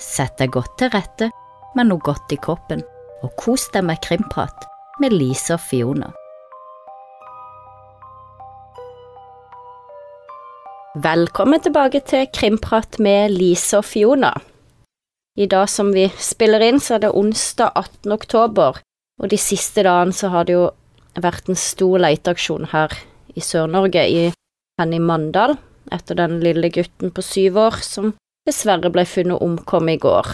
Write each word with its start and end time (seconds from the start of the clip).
Sett 0.00 0.38
deg 0.40 0.54
godt 0.54 0.78
til 0.80 0.88
rette 0.94 1.28
med 1.76 1.90
noe 1.90 2.00
godt 2.00 2.32
i 2.32 2.38
kroppen, 2.40 2.80
og 3.20 3.34
kos 3.36 3.66
deg 3.74 3.84
med 3.84 4.00
krimprat 4.00 4.64
med 5.00 5.12
Lise 5.12 5.58
og 5.58 5.60
Fiona. 5.60 6.08
Velkommen 11.04 11.60
tilbake 11.62 12.00
til 12.08 12.24
Krimprat 12.34 12.96
med 12.98 13.30
Lise 13.36 13.78
og 13.78 13.86
Fiona. 13.86 14.32
I 15.38 15.46
dag 15.46 15.68
som 15.70 15.92
vi 15.94 16.08
spiller 16.18 16.64
inn, 16.64 16.80
så 16.80 16.96
er 16.96 17.04
det 17.04 17.12
onsdag 17.14 17.76
18. 17.76 18.10
oktober, 18.16 18.80
og 19.20 19.30
de 19.30 19.38
siste 19.38 19.84
dagene 19.86 20.16
så 20.16 20.32
har 20.32 20.48
det 20.48 20.56
jo 20.56 20.64
vært 21.20 21.52
en 21.52 21.60
stor 21.60 22.00
leteaksjon 22.00 22.72
her 22.72 22.96
i 23.36 23.44
Sør-Norge, 23.44 24.02
i 24.08 24.32
Henny 24.80 24.98
Mandal, 24.98 25.58
etter 25.92 26.18
den 26.18 26.40
lille 26.42 26.72
gutten 26.72 27.12
på 27.12 27.22
syv 27.24 27.60
år 27.68 27.78
som 27.84 28.14
dessverre 28.48 28.90
ble 28.92 29.04
funnet 29.08 29.42
omkommet 29.42 29.98
i 29.98 30.02
går. 30.02 30.26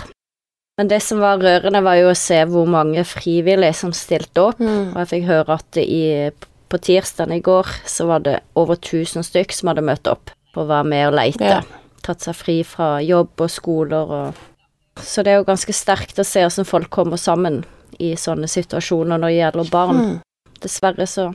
Men 0.79 0.89
det 0.89 1.01
som 1.03 1.23
var 1.25 1.41
rørende, 1.41 1.81
var 1.83 1.97
jo 1.97 2.11
å 2.13 2.17
se 2.19 2.43
hvor 2.51 2.67
mange 2.69 3.01
frivillige 3.09 3.75
som 3.79 3.93
stilte 3.97 4.43
opp, 4.51 4.59
Mm. 4.61 4.93
og 4.93 4.99
jeg 5.01 5.09
fikk 5.09 5.25
høre 5.27 5.55
at 5.57 5.77
i, 5.81 6.31
på 6.69 6.79
tirsdagen 6.79 7.33
i 7.33 7.41
går 7.41 7.67
så 7.89 8.07
var 8.07 8.19
det 8.21 8.41
over 8.55 8.77
1000 8.77 9.25
stykk 9.25 9.53
som 9.53 9.69
hadde 9.69 9.83
møtt 9.87 10.07
opp 10.07 10.31
for 10.53 10.65
å 10.65 10.69
være 10.69 10.85
med 10.85 11.07
og 11.09 11.15
leite. 11.15 11.45
Ja. 11.49 11.63
Tatt 12.03 12.21
seg 12.21 12.37
fri 12.37 12.63
fra 12.63 13.01
jobb 13.03 13.41
og 13.41 13.51
skoler 13.51 14.13
og 14.13 14.35
Så 14.97 15.23
det 15.23 15.33
er 15.33 15.37
jo 15.43 15.45
ganske 15.45 15.73
sterkt 15.77 16.17
å 16.19 16.25
se 16.25 16.41
hvordan 16.41 16.65
folk 16.65 16.89
kommer 16.89 17.17
sammen 17.21 17.65
i 18.01 18.15
sånne 18.17 18.49
situasjoner 18.49 19.19
når 19.21 19.29
det 19.29 19.37
gjelder 19.37 19.71
barn. 19.71 19.97
Mm. 19.97 20.21
Dessverre 20.63 21.07
så, 21.07 21.35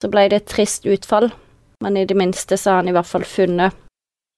så 0.00 0.08
ble 0.08 0.28
det 0.32 0.36
et 0.38 0.46
trist 0.48 0.86
utfall, 0.88 1.30
men 1.84 1.96
i 1.96 2.06
det 2.08 2.16
minste 2.16 2.56
så 2.56 2.70
har 2.70 2.76
han 2.80 2.88
i 2.88 2.92
hvert 2.96 3.06
fall 3.10 3.24
funnet. 3.28 3.72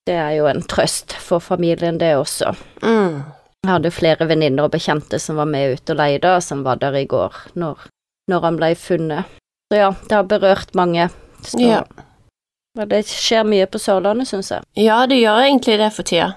Det 0.05 0.13
er 0.13 0.35
jo 0.37 0.45
en 0.45 0.61
trøst 0.61 1.15
for 1.17 1.41
familien, 1.41 1.97
det 1.97 2.11
også. 2.17 2.51
Mm. 2.83 3.23
Jeg 3.65 3.71
hadde 3.71 3.91
flere 3.91 4.27
venninner 4.29 4.67
og 4.67 4.71
bekjente 4.75 5.17
som 5.19 5.39
var 5.41 5.47
med 5.49 5.73
ute 5.79 5.95
og 5.95 5.97
leide, 5.97 6.35
som 6.45 6.61
var 6.65 6.77
der 6.81 6.93
i 6.99 7.07
går 7.09 7.33
når, 7.57 7.87
når 8.29 8.43
han 8.45 8.59
ble 8.59 8.69
funnet. 8.77 9.31
Så 9.73 9.79
ja, 9.79 9.89
det 10.05 10.13
har 10.19 10.27
berørt 10.29 10.75
mange. 10.77 11.09
Så 11.41 11.57
Ja. 11.61 11.81
men 12.77 12.89
det 12.89 13.05
skjer 13.09 13.43
mye 13.47 13.65
på 13.65 13.79
Sørlandet, 13.81 14.27
syns 14.29 14.51
jeg. 14.51 14.61
Ja, 14.77 15.05
det 15.09 15.17
gjør 15.21 15.41
egentlig 15.47 15.77
det 15.81 15.91
for 15.95 16.03
tida. 16.03 16.33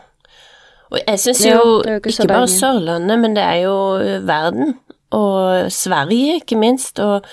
Og 0.91 1.01
jeg 1.07 1.21
syns 1.21 1.45
jo 1.45 1.57
jo 1.85 1.97
ikke 1.99 2.09
ikke 2.15 2.29
bare. 2.29 2.49
Sørlandet, 2.49 3.19
men 3.21 3.35
det 3.37 3.45
er 3.45 3.59
jo 3.67 3.77
verden, 4.25 4.79
og 5.13 5.69
Sverige 5.73 6.41
ikke 6.41 6.57
minst, 6.57 7.01
og 7.01 7.27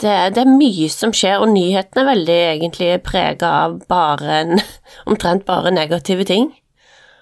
det 0.00 0.16
det 0.36 0.42
er 0.42 0.50
mye 0.50 0.88
som 0.92 1.12
skjer, 1.16 1.42
og 1.42 1.52
nyhetene 1.52 2.02
er 2.02 2.10
veldig 2.10 2.38
egentlig 2.54 2.90
prega 3.06 3.52
av 3.66 3.76
bare 3.90 4.40
en, 4.40 4.64
omtrent 5.10 5.46
bare 5.48 5.72
negative 5.74 6.26
ting. 6.28 6.50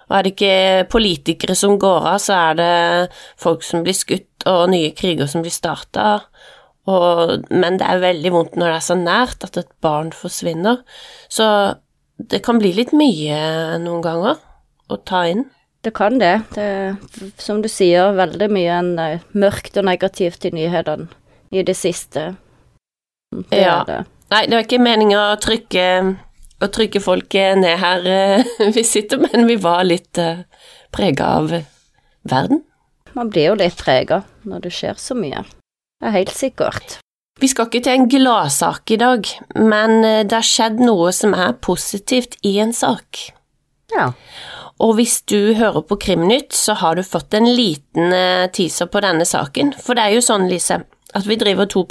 Og 0.09 0.17
er 0.17 0.25
det 0.25 0.33
ikke 0.35 0.87
politikere 0.93 1.57
som 1.59 1.77
går 1.81 2.07
av, 2.15 2.23
så 2.25 2.39
er 2.39 2.59
det 2.59 2.71
folk 3.41 3.67
som 3.67 3.85
blir 3.85 3.97
skutt, 3.97 4.47
og 4.49 4.71
nye 4.73 4.95
kriger 4.97 5.29
som 5.29 5.45
blir 5.45 5.53
starta. 5.53 6.23
Men 6.89 7.77
det 7.77 7.85
er 7.85 8.01
veldig 8.01 8.33
vondt 8.33 8.57
når 8.57 8.71
det 8.71 8.79
er 8.79 8.87
så 8.87 8.97
nært 8.97 9.45
at 9.45 9.59
et 9.61 9.71
barn 9.85 10.09
forsvinner. 10.17 10.81
Så 11.29 11.45
det 12.17 12.41
kan 12.47 12.61
bli 12.63 12.73
litt 12.75 12.95
mye 12.97 13.77
noen 13.83 14.01
ganger 14.03 14.41
å 14.89 15.01
ta 15.05 15.27
inn. 15.29 15.45
Det 15.85 15.93
kan 15.95 16.17
det. 16.19 16.41
Det 16.57 16.97
som 17.39 17.61
du 17.63 17.69
sier, 17.71 18.17
veldig 18.17 18.49
mye 18.51 18.79
en, 18.81 18.99
eh, 18.99 19.21
mørkt 19.33 19.77
og 19.79 19.85
negativt 19.87 20.49
i 20.49 20.51
nyhetene 20.51 21.07
i 21.53 21.63
det 21.63 21.77
siste. 21.77 22.33
Det 23.35 23.61
Ja. 23.61 23.85
det. 23.87 24.05
Nei, 24.31 24.47
det 24.47 24.57
var 24.57 24.65
ikke 24.65 24.81
meningen 24.83 25.19
å 25.19 25.37
trykke, 25.41 25.85
å 26.61 26.69
trykke 26.69 27.01
folk 27.01 27.33
ned 27.35 27.79
her 27.81 28.07
eh, 28.07 28.45
vi 28.77 28.85
sitter, 28.85 29.19
men 29.25 29.47
vi 29.49 29.57
var 29.57 29.85
litt 29.89 30.19
uh, 30.21 30.45
prega 30.93 31.35
av 31.41 31.53
verden. 32.29 32.63
Man 33.17 33.31
blir 33.33 33.51
jo 33.51 33.59
litt 33.59 33.77
prega 33.81 34.23
når 34.45 34.67
det 34.67 34.73
skjer 34.77 34.99
så 35.01 35.17
mye. 35.17 35.45
Det 35.99 36.11
er 36.11 36.17
helt 36.21 36.35
sikkert. 36.35 36.99
Vi 37.41 37.49
skal 37.49 37.69
ikke 37.69 37.83
til 37.87 37.95
en 37.95 38.09
gladsak 38.11 38.91
i 38.91 38.99
dag, 38.99 39.27
men 39.55 40.05
eh, 40.05 40.23
det 40.27 40.35
har 40.35 40.47
skjedd 40.47 40.81
noe 40.83 41.13
som 41.15 41.35
er 41.39 41.57
positivt 41.63 42.37
i 42.47 42.57
en 42.63 42.73
sak. 42.75 43.29
Ja. 43.95 44.11
Og 44.83 44.97
hvis 44.99 45.21
du 45.31 45.55
hører 45.59 45.83
på 45.87 45.99
Krimnytt, 46.03 46.53
så 46.55 46.75
har 46.79 46.99
du 46.99 47.05
fått 47.07 47.35
en 47.35 47.47
liten 47.47 48.13
eh, 48.15 48.47
teaser 48.55 48.91
på 48.91 49.03
denne 49.03 49.27
saken. 49.27 49.73
For 49.83 49.99
det 49.99 50.05
er 50.07 50.17
jo 50.19 50.25
sånn, 50.27 50.49
Lise, 50.51 50.83
at 51.15 51.27
vi 51.31 51.39
driver 51.39 51.71
to 51.71 51.85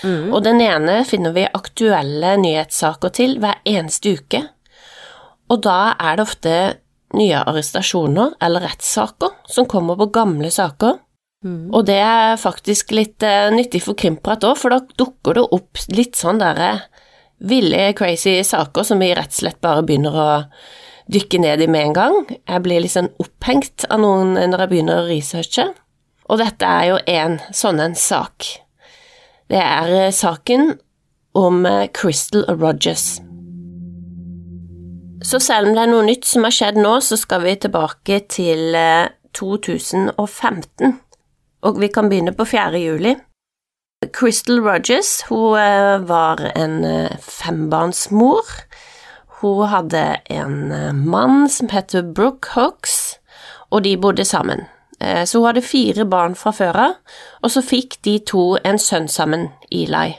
podcaster, 0.00 0.32
og 0.32 0.42
den 0.44 0.60
ene 0.64 1.04
finner 1.04 1.34
vi 1.36 1.44
aktuelle 1.46 2.36
nyhetssaker 2.40 3.12
til 3.14 3.38
hver 3.42 3.60
eneste 3.68 4.16
uke. 4.16 4.42
Og 5.52 5.62
da 5.62 5.94
er 6.00 6.16
det 6.16 6.26
ofte 6.26 6.56
nye 7.12 7.42
arrestasjoner 7.44 8.38
eller 8.40 8.64
rettssaker 8.64 9.34
som 9.52 9.68
kommer 9.68 9.98
på 10.00 10.10
gamle 10.14 10.50
saker. 10.50 11.00
Og 11.74 11.86
det 11.86 11.98
er 11.98 12.38
faktisk 12.38 12.92
litt 12.94 13.22
eh, 13.26 13.50
nyttig 13.50 13.82
for 13.82 13.98
Krimprat 13.98 14.44
òg, 14.46 14.56
for 14.56 14.70
da 14.70 14.78
dukker 14.80 15.34
det 15.34 15.46
opp 15.50 15.80
litt 15.90 16.16
sånn 16.16 16.38
derre 16.38 16.76
ville, 17.42 17.92
crazy 17.98 18.36
saker 18.46 18.86
som 18.86 19.02
vi 19.02 19.10
rett 19.10 19.32
og 19.34 19.40
slett 19.40 19.60
bare 19.60 19.82
begynner 19.82 20.14
å 20.14 20.28
dykke 21.12 21.40
ned 21.42 21.64
i 21.64 21.66
med 21.66 21.88
en 21.88 21.96
gang. 21.96 22.18
Jeg 22.46 22.62
blir 22.62 22.84
litt 22.84 22.94
sånn 22.94 23.10
opphengt 23.18 23.88
av 23.90 24.04
noen 24.04 24.36
når 24.38 24.64
jeg 24.64 24.70
begynner 24.70 25.02
å 25.02 25.08
researche. 25.08 25.66
Og 26.30 26.38
dette 26.38 26.64
er 26.64 26.92
jo 26.92 27.00
en 27.10 27.40
sånn 27.50 27.82
en 27.82 27.98
sak. 27.98 28.61
Det 29.50 29.58
er 29.58 29.94
eh, 30.06 30.12
saken 30.14 30.74
om 31.34 31.64
Crystal 31.64 31.88
Crystal 31.96 32.44
Rogers. 32.60 33.20
Så 35.22 35.38
selv 35.38 35.68
om 35.68 35.76
det 35.76 35.82
er 35.82 35.90
noe 35.90 36.04
nytt 36.06 36.26
som 36.26 36.44
har 36.44 36.54
skjedd 36.54 36.78
nå, 36.82 36.96
så 37.00 37.16
skal 37.16 37.44
vi 37.46 37.56
tilbake 37.62 38.22
til 38.32 38.74
eh, 38.74 39.10
2015, 39.32 40.96
og 41.62 41.78
vi 41.80 41.88
kan 41.88 42.10
begynne 42.10 42.34
på 42.36 42.44
4. 42.44 42.80
juli. 42.82 43.14
Crystal 44.12 44.58
Rogers 44.60 45.22
hun 45.28 45.58
eh, 45.58 46.08
var 46.08 46.42
en 46.56 46.84
eh, 46.84 47.18
fembarnsmor. 47.22 48.50
Hun 49.40 49.66
hadde 49.70 50.02
en 50.30 50.72
eh, 50.72 50.92
mann 50.92 51.48
som 51.48 51.70
het 51.70 51.94
Brooke 52.14 52.50
Hawks, 52.56 53.18
og 53.70 53.84
de 53.84 53.96
bodde 53.96 54.24
sammen. 54.24 54.66
Eh, 55.02 55.24
Så 55.26 55.40
hun 55.40 55.50
hadde 55.50 55.64
fire 55.66 56.06
barn 56.06 56.34
fra 56.38 56.52
før 56.54 56.78
av, 56.78 56.98
og 57.42 57.50
så 57.50 57.62
fikk 57.64 57.98
de 58.06 58.18
to 58.28 58.56
en 58.64 58.78
sønn 58.78 59.08
sammen, 59.10 59.48
Eli. 59.70 60.12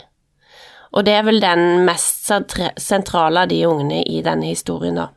Og 0.94 1.06
det 1.08 1.14
er 1.18 1.24
vel 1.26 1.40
den 1.42 1.86
mest 1.88 2.28
sentrale 2.78 3.46
av 3.46 3.50
de 3.50 3.64
ungene 3.66 4.04
i 4.06 4.22
denne 4.22 4.52
historien, 4.52 5.00
da. 5.00 5.08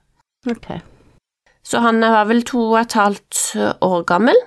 Ok. 0.49 0.71
Så 1.66 1.82
han 1.82 2.00
var 2.00 2.28
vel 2.31 2.44
to 2.47 2.62
og 2.71 2.78
et 2.81 2.94
halvt 2.97 3.43
år 3.82 4.06
gammel, 4.06 4.38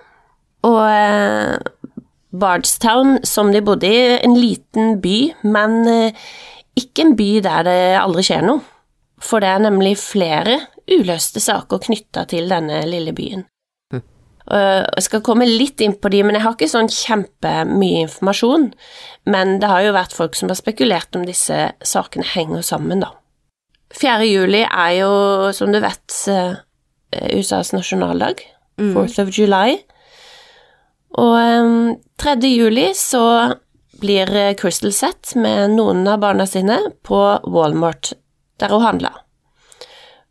og 0.63 0.81
eh, 0.87 1.59
Bardstown, 2.39 3.19
som 3.25 3.51
de 3.51 3.61
bodde 3.65 3.89
i, 3.89 4.17
en 4.23 4.37
liten 4.37 4.99
by, 5.01 5.17
men 5.43 5.79
eh, 5.89 6.25
ikke 6.79 7.07
en 7.07 7.15
by 7.19 7.29
der 7.43 7.65
det 7.67 7.79
aldri 7.99 8.23
skjer 8.23 8.45
noe. 8.45 8.63
For 9.19 9.43
det 9.43 9.49
er 9.51 9.63
nemlig 9.65 9.97
flere 9.99 10.59
uløste 10.87 11.41
saker 11.43 11.81
knytta 11.83 12.23
til 12.31 12.47
denne 12.49 12.85
lille 12.87 13.11
byen. 13.13 13.43
Eh, 14.49 14.85
Jeg 14.97 15.03
skal 15.05 15.21
komme 15.25 15.45
litt 15.45 15.81
inn 15.81 15.93
på 15.93 16.09
de, 16.09 16.23
men 16.25 16.35
jeg 16.37 16.43
har 16.45 16.55
ikke 16.57 16.69
sånn 16.71 16.89
kjempemye 16.89 18.05
informasjon. 18.07 18.71
Men 19.29 19.59
det 19.61 19.69
har 19.69 19.83
jo 19.85 19.93
vært 19.93 20.15
folk 20.17 20.35
som 20.35 20.49
har 20.49 20.57
spekulert 20.57 21.15
om 21.15 21.25
disse 21.27 21.71
sakene 21.85 22.25
henger 22.25 22.65
sammen, 22.65 23.03
da. 23.05 23.11
4. 23.93 24.25
juli 24.29 24.63
er 24.65 24.91
jo, 24.99 25.11
som 25.53 25.71
du 25.73 25.79
vet, 25.81 26.13
eh, 26.29 26.55
USAs 27.37 27.71
nasjonaldag. 27.73 28.41
4th 28.79 29.19
of 29.23 29.31
July. 29.37 29.79
Og 31.17 31.35
eh, 31.39 31.95
3. 32.21 32.35
juli 32.49 32.91
så 32.95 33.23
blir 33.99 34.29
eh, 34.35 34.53
Crystal 34.55 34.93
sett 34.95 35.33
med 35.35 35.73
noen 35.75 36.05
av 36.07 36.21
barna 36.21 36.45
sine 36.47 36.77
på 37.03 37.17
Walmart, 37.51 38.13
der 38.61 38.69
hun 38.73 38.85
handla. 38.85 39.11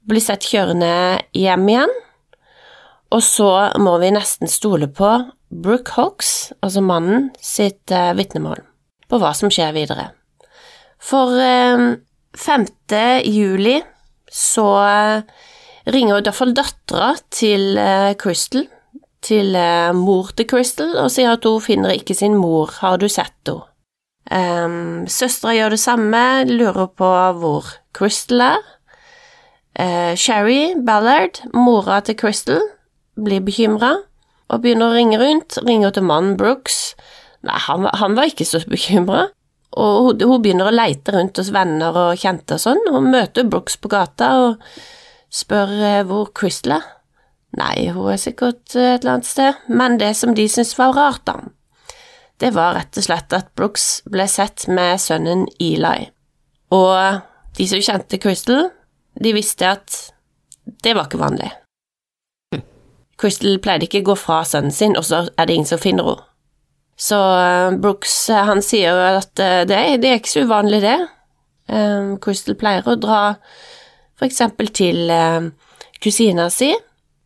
Blir 0.09 0.23
sett 0.25 0.47
kjørende 0.49 1.21
hjem 1.37 1.67
igjen, 1.69 1.91
og 3.15 3.23
så 3.25 3.51
må 3.81 3.97
vi 4.03 4.13
nesten 4.13 4.51
stole 4.51 4.89
på 4.93 5.11
Brooke 5.49 5.95
Hawks, 5.97 6.53
altså 6.61 6.83
mannen, 6.85 7.31
sitt 7.41 7.93
eh, 7.95 8.13
vitnemål 8.17 8.61
på 9.09 9.21
hva 9.21 9.33
som 9.37 9.53
skjer 9.53 9.73
videre. 9.77 10.11
For 11.01 11.39
eh, 11.41 11.85
5. 12.37 12.67
juli 13.25 13.79
så 14.29 14.67
eh, 14.85 15.23
ringer 15.89 16.19
fall 16.37 16.53
dattera 16.57 17.15
til 17.33 17.79
eh, 17.81 18.13
Crystal, 18.21 18.67
til 19.25 19.57
eh, 19.57 19.93
mor 19.97 20.35
til 20.37 20.49
Crystal, 20.51 20.93
og 21.01 21.11
sier 21.15 21.33
at 21.39 21.49
hun 21.49 21.65
finner 21.65 21.97
ikke 21.97 22.17
sin 22.19 22.37
mor, 22.37 22.77
har 22.83 23.01
du 23.01 23.09
sett 23.09 23.35
henne? 23.49 23.65
Um, 24.29 25.07
Søstera 25.09 25.55
gjør 25.57 25.73
det 25.73 25.81
samme, 25.81 26.23
lurer 26.51 26.91
på 26.93 27.13
hvor 27.41 27.71
Crystal 27.97 28.43
er. 28.45 28.67
Eh, 29.79 30.13
Sherry 30.21 30.75
Ballard, 30.85 31.41
mora 31.55 32.03
til 32.05 32.19
Crystal, 32.21 32.61
blir 33.25 33.43
bekymra 33.45 33.95
og 34.49 34.63
begynner 34.63 34.91
å 34.91 34.97
ringe 34.97 35.19
rundt. 35.21 35.59
Ringer 35.67 35.95
til 35.95 36.07
mannen 36.09 36.37
Brooks. 36.41 36.95
Nei, 37.47 37.59
han, 37.67 37.89
han 38.01 38.17
var 38.19 38.31
ikke 38.31 38.47
så 38.49 38.63
bekymra. 38.69 39.29
Og 39.79 39.97
hun, 40.07 40.23
hun 40.25 40.45
begynner 40.45 40.71
å 40.71 40.75
leite 40.75 41.13
rundt 41.15 41.39
hos 41.41 41.53
venner 41.55 41.97
og 41.97 42.21
kjente 42.21 42.57
og 42.57 42.65
sånn. 42.65 42.81
Hun 42.91 43.11
møter 43.13 43.47
Brooks 43.49 43.77
på 43.81 43.91
gata 43.93 44.31
og 44.47 44.63
spør 45.35 45.75
eh, 45.77 46.05
hvor 46.09 46.33
Crystal 46.37 46.79
er. 46.79 46.87
Nei, 47.59 47.89
hun 47.95 48.11
er 48.13 48.21
sikkert 48.21 48.75
et 48.77 49.01
eller 49.01 49.15
annet 49.17 49.29
sted, 49.29 49.63
men 49.73 49.97
det 50.01 50.13
som 50.19 50.35
de 50.37 50.45
syntes 50.51 50.77
var 50.77 50.93
rart, 50.97 51.23
da, 51.25 51.39
det 52.39 52.51
var 52.55 52.77
rett 52.77 52.99
og 53.01 53.07
slett 53.07 53.33
at 53.35 53.49
Brooks 53.57 53.87
ble 54.13 54.27
sett 54.29 54.67
med 54.69 55.01
sønnen 55.01 55.47
Eli, 55.57 56.11
og 56.77 57.25
de 57.57 57.69
som 57.71 57.81
kjente 57.83 58.21
Crystal, 58.21 58.69
de 59.19 59.33
visste 59.35 59.65
at 59.67 59.97
det 60.85 60.93
var 60.95 61.09
ikke 61.09 61.23
vanlig. 61.23 61.49
Crystal 63.19 63.59
pleide 63.63 63.89
ikke 63.89 64.05
å 64.05 64.11
gå 64.13 64.19
fra 64.19 64.43
sønnen 64.47 64.75
sin, 64.75 64.97
og 64.97 65.07
så 65.07 65.27
er 65.35 65.49
det 65.49 65.57
ingen 65.57 65.69
som 65.69 65.81
finner 65.83 66.07
henne. 66.07 66.25
Så 66.99 67.19
eh, 67.19 67.77
Brooks 67.79 68.15
eh, 68.33 68.45
han 68.49 68.61
sier 68.65 68.91
jo 68.91 69.07
at 69.21 69.43
eh, 69.43 69.63
det, 69.69 69.79
det, 70.03 70.11
er 70.11 70.21
ikke 70.21 70.35
så 70.35 70.45
uvanlig, 70.49 70.83
det. 70.83 70.99
Crystal 72.25 72.57
pleier 72.57 72.87
å 72.89 72.95
dra 72.97 73.23
for 74.17 74.25
eksempel 74.25 74.71
til 74.73 75.11
kusina 76.01 76.47
si, 76.49 76.71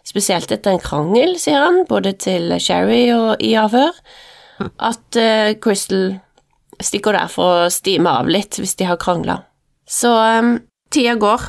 spesielt 0.02 0.50
etter 0.50 0.74
en 0.74 0.82
krangel, 0.82 1.36
sier 1.38 1.62
han, 1.62 1.84
både 1.86 2.10
til 2.18 2.50
Sherry 2.58 3.04
og 3.14 3.38
i 3.38 3.52
avhør, 3.54 3.94
at 4.82 5.20
Crystal 5.62 6.16
stikker 6.82 7.14
der 7.14 7.30
for 7.30 7.68
å 7.68 7.70
stime 7.70 8.10
av 8.10 8.32
litt 8.34 8.58
hvis 8.58 8.74
de 8.82 8.90
har 8.90 8.98
krangla. 8.98 9.38
Så 9.86 10.10
tida 10.90 11.14
går, 11.22 11.46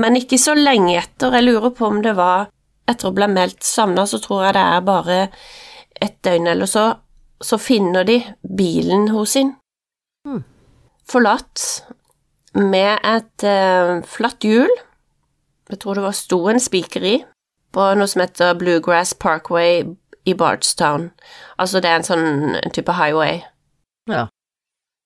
men 0.00 0.16
ikke 0.16 0.40
så 0.40 0.56
lenge 0.56 0.96
etter. 1.02 1.36
Jeg 1.36 1.50
lurer 1.50 1.76
på 1.76 1.90
om 1.90 2.00
det 2.00 2.16
var 2.16 2.48
etter 2.86 3.08
å 3.08 3.14
bli 3.16 3.28
meldt 3.30 3.66
savna, 3.66 4.06
så 4.06 4.20
tror 4.22 4.46
jeg 4.46 4.56
det 4.56 4.64
er 4.64 4.86
bare 4.86 5.18
et 6.02 6.16
døgn 6.24 6.50
eller 6.52 6.70
så, 6.70 6.86
så 7.42 7.58
finner 7.60 8.06
de 8.06 8.20
bilen 8.56 9.08
hos 9.14 9.36
sin. 9.36 9.54
Mm. 10.26 10.42
Forlatt 11.06 11.64
med 12.56 12.98
et 13.04 13.46
eh, 13.46 13.96
flatt 14.08 14.44
hjul. 14.44 14.70
Jeg 15.70 15.80
tror 15.82 15.98
det 15.98 16.06
var 16.06 16.16
sto 16.16 16.40
en 16.50 16.62
spiker 16.62 17.04
i, 17.04 17.16
på 17.74 17.90
noe 17.98 18.10
som 18.10 18.22
heter 18.22 18.56
Bluegrass 18.58 19.14
Parkway 19.18 19.82
i 20.26 20.34
Bardstown. 20.34 21.10
Altså 21.58 21.82
det 21.82 21.90
er 21.90 22.00
en 22.00 22.06
sånn 22.06 22.56
en 22.60 22.74
type 22.74 22.94
highway. 22.96 23.42
Ja. 24.10 24.26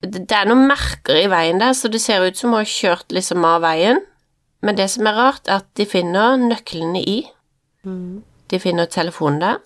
Det, 0.04 0.26
det 0.28 0.36
er 0.36 0.48
noen 0.48 0.68
merker 0.68 1.16
i 1.16 1.28
veien 1.32 1.60
der, 1.60 1.74
så 1.76 1.90
det 1.92 2.02
ser 2.04 2.24
ut 2.24 2.38
som 2.38 2.52
hun 2.52 2.62
har 2.62 2.70
kjørt 2.70 3.12
liksom 3.12 3.44
av 3.44 3.64
veien. 3.64 4.04
Men 4.64 4.76
det 4.76 4.90
som 4.92 5.08
er 5.08 5.16
rart, 5.16 5.46
er 5.48 5.62
at 5.62 5.68
de 5.80 5.86
finner 5.88 6.40
nøklene 6.40 7.00
i. 7.00 7.18
Mm. 7.86 8.22
De 8.50 8.60
finner 8.60 8.90
telefonen 8.90 9.40
der. 9.42 9.60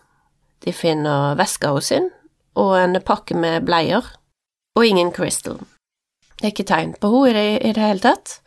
De 0.64 0.72
finner 0.72 1.34
veska 1.38 1.74
hos 1.74 1.90
sin, 1.92 2.08
og 2.56 2.76
en 2.78 2.96
pakke 3.04 3.36
med 3.36 3.66
bleier, 3.68 4.06
og 4.76 4.86
ingen 4.86 5.12
Crystal. 5.12 5.58
Det 6.38 6.48
er 6.48 6.54
ikke 6.54 6.68
tegn 6.68 6.94
på 7.00 7.10
henne 7.12 7.42
i, 7.42 7.52
i 7.58 7.72
det, 7.74 7.82
hele 7.82 8.02
tatt. 8.04 8.38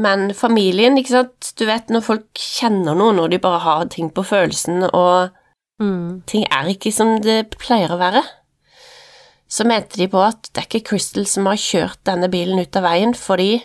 Men 0.00 0.30
familien, 0.36 0.96
ikke 0.98 1.14
sant, 1.14 1.52
du 1.56 1.64
vet 1.68 1.92
når 1.92 2.04
folk 2.04 2.40
kjenner 2.40 2.96
noe, 2.96 3.14
når 3.16 3.32
de 3.32 3.42
bare 3.42 3.60
har 3.64 3.86
ting 3.92 4.10
på 4.12 4.24
følelsen, 4.26 4.88
og 4.90 5.30
mm. 5.82 6.26
ting 6.28 6.44
er 6.50 6.72
ikke 6.72 6.92
som 6.92 7.16
det 7.24 7.56
pleier 7.60 7.92
å 7.92 8.00
være, 8.00 8.24
så 9.48 9.64
mente 9.68 10.00
de 10.00 10.08
på 10.10 10.20
at 10.24 10.50
det 10.50 10.62
er 10.62 10.68
ikke 10.68 10.88
Crystal 10.90 11.28
som 11.30 11.46
har 11.48 11.60
kjørt 11.60 12.02
denne 12.08 12.28
bilen 12.32 12.60
ut 12.60 12.76
av 12.76 12.88
veien, 12.88 13.14
fordi 13.14 13.60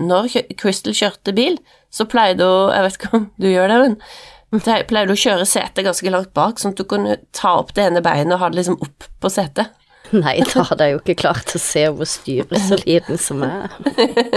når 0.00 0.30
Crystal 0.60 0.94
kjørte 0.96 1.34
bil, 1.36 1.58
så 1.92 2.06
pleide 2.08 2.46
hun 2.46 2.72
Jeg 2.72 2.86
vet 2.86 2.98
ikke 2.98 3.16
om 3.18 3.26
du 3.36 3.48
gjør 3.50 3.72
det, 3.72 3.78
men 4.52 4.64
pleide 4.64 5.06
hun 5.10 5.16
å 5.16 5.22
kjøre 5.24 5.48
setet 5.48 5.84
ganske 5.86 6.12
langt 6.12 6.32
bak, 6.36 6.60
sånn 6.60 6.74
at 6.74 6.80
du 6.80 6.88
kunne 6.88 7.18
ta 7.36 7.58
opp 7.60 7.74
det 7.76 7.88
ene 7.88 8.04
beinet 8.04 8.36
og 8.36 8.44
ha 8.44 8.52
det 8.52 8.62
liksom 8.62 8.80
opp 8.84 9.08
på 9.20 9.32
setet. 9.32 9.72
Nei, 10.12 10.34
da 10.44 10.64
hadde 10.68 10.86
jeg 10.86 10.92
jo 10.92 11.00
ikke 11.00 11.16
klart 11.22 11.54
å 11.56 11.60
se 11.60 11.82
hvor 11.88 12.08
styresoliden 12.08 13.20
som 13.20 13.40
er. 13.46 13.72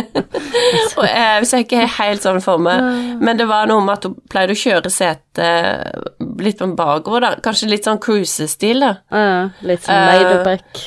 og 1.00 1.04
jeg 1.04 1.48
ser 1.50 1.66
ikke 1.66 1.81
helt 1.98 2.24
sånn 2.24 2.40
for 2.44 2.62
meg, 2.63 2.84
men 3.19 3.40
det 3.40 3.48
var 3.50 3.68
noe 3.68 3.84
med 3.84 3.98
at 3.98 4.08
hun 4.08 4.16
pleide 4.31 4.56
å 4.56 4.60
kjøre 4.60 4.92
setet 4.94 6.22
litt 6.40 6.62
på 6.62 6.69
bakover, 6.80 7.25
da. 7.25 7.34
Kanskje 7.44 7.72
litt 7.74 7.88
sånn 7.88 8.00
cruisestil, 8.04 8.86
da. 8.86 8.94
Ja, 9.12 9.42
litt 9.68 9.84
sånn 9.84 10.16
uh, 10.16 10.54
Ett 10.56 10.86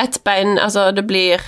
Et 0.00 0.20
bein, 0.24 0.56
altså 0.62 0.88
det 0.96 1.04
blir 1.04 1.44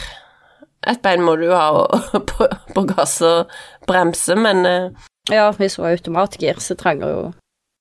Et 0.90 1.02
bein 1.02 1.22
må 1.22 1.36
du 1.38 1.48
ha 1.52 1.68
på, 2.30 2.48
på 2.74 2.84
gass 2.90 3.20
og 3.26 3.52
bremse, 3.88 4.34
men 4.38 4.66
uh, 4.66 5.08
Ja, 5.30 5.50
hvis 5.54 5.78
hun 5.78 5.86
har 5.86 5.96
automatgir, 5.96 6.58
så 6.58 6.74
trenger 6.78 7.14
hun 7.14 7.34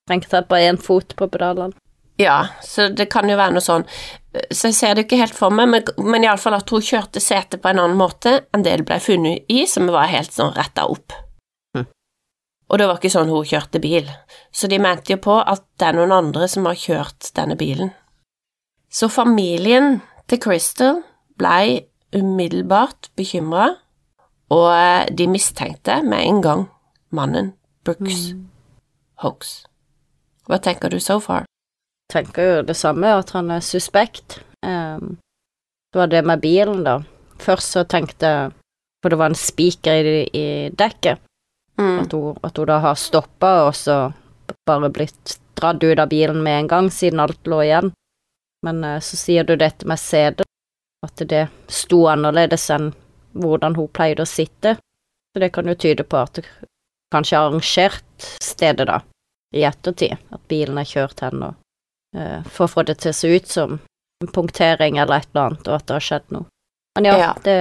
strengt 0.06 0.50
bare 0.50 0.68
én 0.70 0.78
fot 0.78 1.16
på 1.16 1.28
pedalene. 1.32 1.74
Ja, 2.22 2.48
så 2.62 2.90
det 2.90 3.08
kan 3.10 3.30
jo 3.30 3.38
være 3.40 3.56
noe 3.56 3.66
sånn. 3.66 3.86
Så 4.52 4.70
jeg 4.70 4.78
ser 4.78 4.96
det 4.96 5.08
ikke 5.08 5.20
helt 5.22 5.36
for 5.36 5.54
meg, 5.54 5.70
men, 5.72 5.88
men 6.06 6.26
iallfall 6.26 6.60
at 6.60 6.70
hun 6.70 6.84
kjørte 6.84 7.22
setet 7.24 7.64
på 7.64 7.72
en 7.72 7.82
annen 7.82 7.98
måte 7.98 8.42
enn 8.54 8.66
det 8.66 8.76
det 8.82 8.88
ble 8.88 9.00
funnet 9.02 9.50
i, 9.50 9.64
som 9.68 9.90
var 9.92 10.12
helt 10.12 10.34
sånn 10.36 10.54
retta 10.56 10.86
opp. 10.92 11.16
Mm. 11.78 11.88
Og 12.70 12.80
det 12.80 12.88
var 12.88 13.00
ikke 13.02 13.14
sånn 13.16 13.32
hun 13.32 13.48
kjørte 13.48 13.82
bil, 13.84 14.12
så 14.54 14.70
de 14.70 14.80
mente 14.84 15.16
jo 15.16 15.22
på 15.24 15.40
at 15.42 15.66
det 15.82 15.90
er 15.90 15.98
noen 15.98 16.14
andre 16.16 16.48
som 16.52 16.70
har 16.70 16.78
kjørt 16.78 17.32
denne 17.38 17.58
bilen. 17.60 17.94
Så 18.92 19.10
familien 19.10 20.02
til 20.30 20.42
Crystal 20.44 21.02
blei 21.40 21.88
umiddelbart 22.16 23.12
bekymra, 23.16 23.76
og 24.52 25.12
de 25.18 25.28
mistenkte 25.32 26.02
med 26.04 26.28
en 26.28 26.42
gang 26.44 26.66
mannen 27.12 27.54
Brooks 27.86 28.32
mm. 28.34 28.48
Hoax. 29.24 29.62
Hva 30.48 30.60
tenker 30.60 30.92
du 30.92 31.00
so 31.00 31.20
far? 31.24 31.46
tenker 32.12 32.48
jo 32.48 32.62
det 32.68 32.76
samme, 32.78 33.14
at 33.16 33.32
han 33.36 33.52
er 33.54 33.64
suspekt. 33.64 34.40
Um, 34.66 35.18
det 35.92 36.00
var 36.00 36.12
det 36.12 36.24
med 36.28 36.44
bilen, 36.44 36.84
da. 36.88 37.02
Først 37.42 37.78
så 37.78 37.86
tenkte 37.90 38.28
jeg 38.28 38.58
For 39.02 39.10
det 39.10 39.18
var 39.18 39.32
en 39.32 39.40
spiker 39.40 40.06
i, 40.06 40.18
i 40.38 40.48
dekket. 40.78 41.18
Mm. 41.82 42.04
At, 42.04 42.12
hun, 42.14 42.36
at, 42.44 42.58
hun, 42.58 42.68
da 42.70 42.76
har 42.84 43.00
stoppa 43.00 43.54
og 43.66 43.74
så 43.74 44.12
bare 44.68 44.92
blitt 44.94 45.40
dratt 45.58 45.82
ut 45.82 45.98
av 45.98 46.12
bilen 46.12 46.44
med 46.46 46.60
en 46.60 46.68
gang, 46.70 46.90
siden 46.94 47.24
alt 47.24 47.50
lå 47.50 47.64
igjen. 47.66 47.90
Men 48.62 48.84
uh, 48.86 49.00
så 49.02 49.18
sier 49.18 49.48
du 49.48 49.56
dette 49.58 49.90
med 49.90 49.98
setet, 49.98 50.46
at 51.06 51.24
det 51.30 51.48
sto 51.72 52.06
annerledes 52.12 52.70
enn 52.74 52.92
hvordan 53.34 53.76
hun 53.78 53.90
pleide 53.94 54.26
å 54.26 54.30
sitte. 54.30 54.76
Så 55.32 55.40
det 55.40 55.52
kan 55.56 55.70
jo 55.70 55.76
tyde 55.80 56.04
på 56.04 56.20
at 56.20 56.42
det 56.42 56.46
kanskje 57.12 57.38
er 57.38 57.48
arrangert 57.48 58.28
stedet, 58.44 58.88
da, 58.88 59.00
i 59.56 59.64
ettertid. 59.68 60.20
At 60.32 60.44
bilen 60.52 60.80
er 60.80 60.88
kjørt 60.88 61.24
hen 61.26 61.44
og 61.48 61.56
uh, 62.18 62.44
for 62.48 62.68
å 62.68 62.74
få 62.76 62.86
det 62.88 63.00
til 63.02 63.14
å 63.14 63.18
se 63.18 63.32
ut 63.32 63.50
som 63.50 63.80
en 64.22 64.32
punktering 64.32 65.00
eller 65.02 65.22
et 65.22 65.30
eller 65.32 65.50
annet, 65.50 65.68
og 65.68 65.78
at 65.80 65.88
det 65.88 65.98
har 65.98 66.08
skjedd 66.08 66.34
noe. 66.36 66.48
Men 66.98 67.08
ja, 67.08 67.18
ja. 67.18 67.34
det 67.46 67.60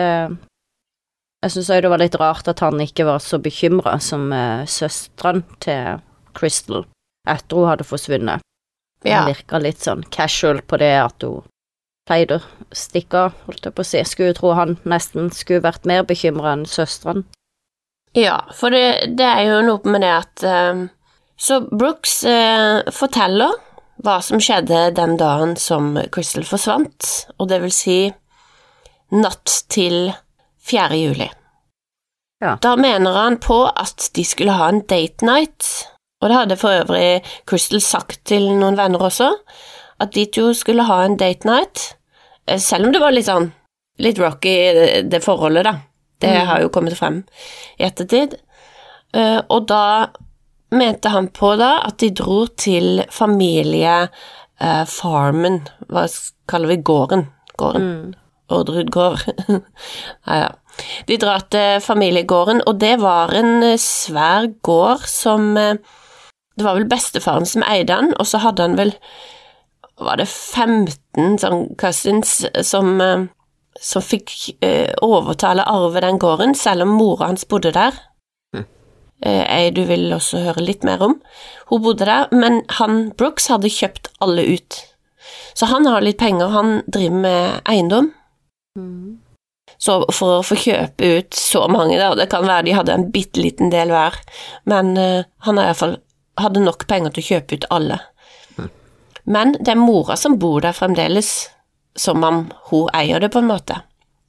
Jeg 1.41 1.53
syns 1.55 1.71
òg 1.73 1.83
det 1.85 1.91
var 1.93 2.03
litt 2.03 2.19
rart 2.21 2.49
at 2.51 2.61
han 2.61 2.83
ikke 2.83 3.07
var 3.09 3.23
så 3.25 3.39
bekymra 3.41 3.95
som 4.03 4.29
uh, 4.35 4.67
søsteren 4.69 5.45
til 5.63 6.03
Crystal 6.37 6.85
etter 7.29 7.57
hun 7.57 7.69
hadde 7.71 7.87
forsvunnet. 7.87 8.45
Ja. 9.07 9.23
Hun 9.23 9.31
virka 9.33 9.61
litt 9.63 9.81
sånn 9.81 10.03
casual 10.13 10.61
på 10.67 10.77
det 10.83 10.93
at 11.01 11.25
hun 11.25 11.47
pleide 12.09 12.39
å 12.39 12.75
stikke 12.77 13.27
av, 13.27 13.37
holdt 13.47 13.67
jeg 13.67 13.77
på 13.77 13.85
å 13.85 13.89
si. 13.91 14.03
Skulle 14.09 14.37
tro 14.37 14.55
han 14.59 14.79
nesten 14.89 15.31
skulle 15.35 15.65
vært 15.65 15.89
mer 15.89 16.07
bekymra 16.09 16.55
enn 16.57 16.67
søsteren. 16.69 17.27
Ja, 18.17 18.41
for 18.57 18.75
det, 18.75 19.13
det, 19.19 19.27
er 19.27 19.45
jo 19.47 19.61
noe 19.67 19.91
med 19.91 20.03
det 20.03 20.11
at 20.11 20.43
uh, 20.43 20.89
Så 21.39 21.61
Brooks 21.71 22.25
uh, 22.27 22.83
forteller 22.91 23.55
hva 24.03 24.17
som 24.25 24.41
skjedde 24.43 24.89
den 24.97 25.15
dagen 25.21 25.55
som 25.61 25.93
Crystal 26.13 26.47
forsvant, 26.49 27.07
og 27.39 27.51
det 27.53 27.61
vil 27.63 27.75
si 27.75 27.99
natt 29.13 29.61
til 29.71 30.11
4. 30.67 30.97
juli. 30.97 31.29
Ja. 32.41 32.55
Da 32.63 32.77
mener 32.81 33.19
han 33.19 33.37
på 33.43 33.67
at 33.69 34.09
de 34.17 34.25
skulle 34.25 34.57
ha 34.57 34.71
en 34.73 34.81
date 34.89 35.27
night, 35.27 35.69
og 36.21 36.31
det 36.31 36.39
hadde 36.39 36.59
for 36.61 36.83
øvrig 36.83 37.21
Crystal 37.49 37.83
sagt 37.85 38.23
til 38.29 38.49
noen 38.57 38.79
venner 38.81 39.05
også, 39.11 39.35
at 40.01 40.13
de 40.17 40.25
to 40.33 40.55
skulle 40.57 40.89
ha 40.89 41.03
en 41.05 41.19
date 41.21 41.49
night, 41.49 41.77
eh, 42.47 42.59
selv 42.59 42.87
om 42.87 42.93
det 42.93 43.03
var 43.03 43.13
litt 43.15 43.29
sånn 43.29 43.53
litt 44.01 44.19
rocky, 44.19 44.57
det 45.09 45.21
forholdet, 45.25 45.65
da. 45.69 45.75
Det 46.21 46.37
mm. 46.37 46.47
har 46.49 46.61
jo 46.65 46.73
kommet 46.73 46.99
frem 46.99 47.17
i 47.81 47.83
ettertid. 47.89 48.31
Eh, 49.17 49.41
og 49.49 49.61
da 49.71 49.85
mente 50.77 51.09
han 51.11 51.29
på 51.35 51.57
da 51.59 51.71
at 51.87 51.99
de 52.03 52.11
dro 52.15 52.47
til 52.61 52.87
familiefarmen, 53.11 55.55
eh, 55.55 55.61
hva 55.91 56.05
kaller 56.51 56.69
vi 56.75 56.79
gården? 56.91 57.23
Gården. 57.61 57.83
Mm. 57.83 58.09
Orderud 58.51 58.91
gård. 58.93 59.21
ja, 60.27 60.35
ja. 60.45 60.51
De 61.07 61.17
drar 61.21 61.41
til 61.53 61.81
familiegården, 61.85 62.59
og 62.67 62.75
det 62.81 62.97
var 63.03 63.29
en 63.37 63.79
svær 63.79 64.47
gård 64.65 65.01
som 65.11 65.55
Det 65.55 66.65
var 66.67 66.75
vel 66.77 66.89
bestefaren 66.89 67.47
som 67.47 67.63
eide 67.65 67.95
den, 67.95 68.15
og 68.21 68.27
så 68.27 68.39
hadde 68.43 68.63
han 68.63 68.77
vel 68.77 68.93
Var 70.01 70.21
det 70.21 70.29
15 70.29 71.37
sånn 71.43 71.67
cousins 71.81 72.41
som, 72.67 72.95
eh, 73.05 73.27
som 73.81 74.05
fikk 74.05 74.33
eh, 74.65 74.95
overtale 75.05 75.67
arve 75.69 76.01
den 76.01 76.19
gården, 76.19 76.55
selv 76.57 76.87
om 76.87 76.97
mora 76.97 77.29
hans 77.29 77.45
bodde 77.49 77.75
der? 77.77 77.99
Eh, 79.21 79.45
ei 79.45 79.71
du 79.71 79.83
vil 79.85 80.09
også 80.17 80.41
høre 80.47 80.65
litt 80.65 80.85
mer 80.87 81.03
om. 81.05 81.19
Hun 81.69 81.83
bodde 81.85 82.09
der, 82.09 82.31
men 82.33 82.63
han 82.79 83.11
Brooks 83.19 83.51
hadde 83.53 83.73
kjøpt 83.73 84.09
alle 84.25 84.47
ut. 84.49 84.79
Så 85.55 85.69
han 85.69 85.87
har 85.87 86.01
litt 86.01 86.19
penger, 86.21 86.49
han 86.55 86.81
driver 86.89 87.21
med 87.27 87.69
eiendom. 87.69 88.13
Mm. 88.79 89.19
Så 89.81 89.99
for 90.13 90.39
å 90.39 90.45
få 90.45 90.57
kjøpe 90.61 91.11
ut 91.19 91.37
så 91.37 91.67
mange, 91.73 91.99
da, 92.01 92.15
det 92.17 92.31
kan 92.33 92.49
være 92.49 92.67
de 92.69 92.77
hadde 92.77 92.97
en 92.97 93.11
bitte 93.13 93.43
liten 93.43 93.73
del 93.73 93.93
hver, 93.93 94.17
men 94.69 94.97
eh, 95.01 95.29
han 95.47 95.61
har 95.61 95.71
iallfall 95.71 95.99
hadde 96.41 96.63
nok 96.65 96.87
penger 96.89 97.13
til 97.13 97.23
å 97.23 97.29
kjøpe 97.35 97.59
ut 97.59 97.69
alle. 97.75 97.99
Men 99.25 99.53
det 99.59 99.75
er 99.75 99.81
mora 99.81 100.17
som 100.17 100.39
bor 100.39 100.61
der 100.65 100.77
fremdeles, 100.77 101.51
som 101.97 102.25
om 102.25 102.45
hun 102.71 102.89
eier 102.97 103.21
det, 103.21 103.33
på 103.33 103.43
en 103.43 103.51
måte. 103.51 103.83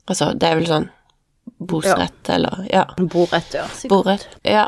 Altså, 0.10 0.34
det 0.34 0.48
er 0.50 0.60
vel 0.60 0.68
sånn 0.70 0.90
bosrett, 1.62 2.30
eller 2.30 2.66
ja. 2.72 2.86
Borett, 2.98 3.54
ja. 3.54 3.66
sikkert. 3.70 3.90
Borett, 3.92 4.28
ja. 4.48 4.68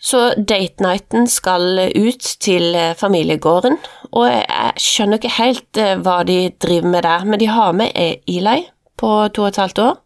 Så 0.00 0.30
date 0.36 0.80
nighten 0.80 1.26
skal 1.28 1.76
ut 1.92 2.28
til 2.40 2.74
eh, 2.74 2.94
familiegården, 2.96 3.76
og 4.16 4.26
jeg 4.30 4.80
skjønner 4.80 5.20
ikke 5.20 5.32
helt 5.36 5.80
eh, 5.80 5.96
hva 6.00 6.22
de 6.24 6.38
driver 6.62 6.94
med 6.94 7.04
der, 7.04 7.26
men 7.28 7.42
de 7.42 7.50
har 7.52 7.74
med 7.76 7.92
E- 7.92 8.22
Eli 8.24 8.62
på 9.00 9.10
to 9.36 9.44
og 9.44 9.50
et 9.50 9.60
halvt 9.60 9.82
år, 9.84 9.98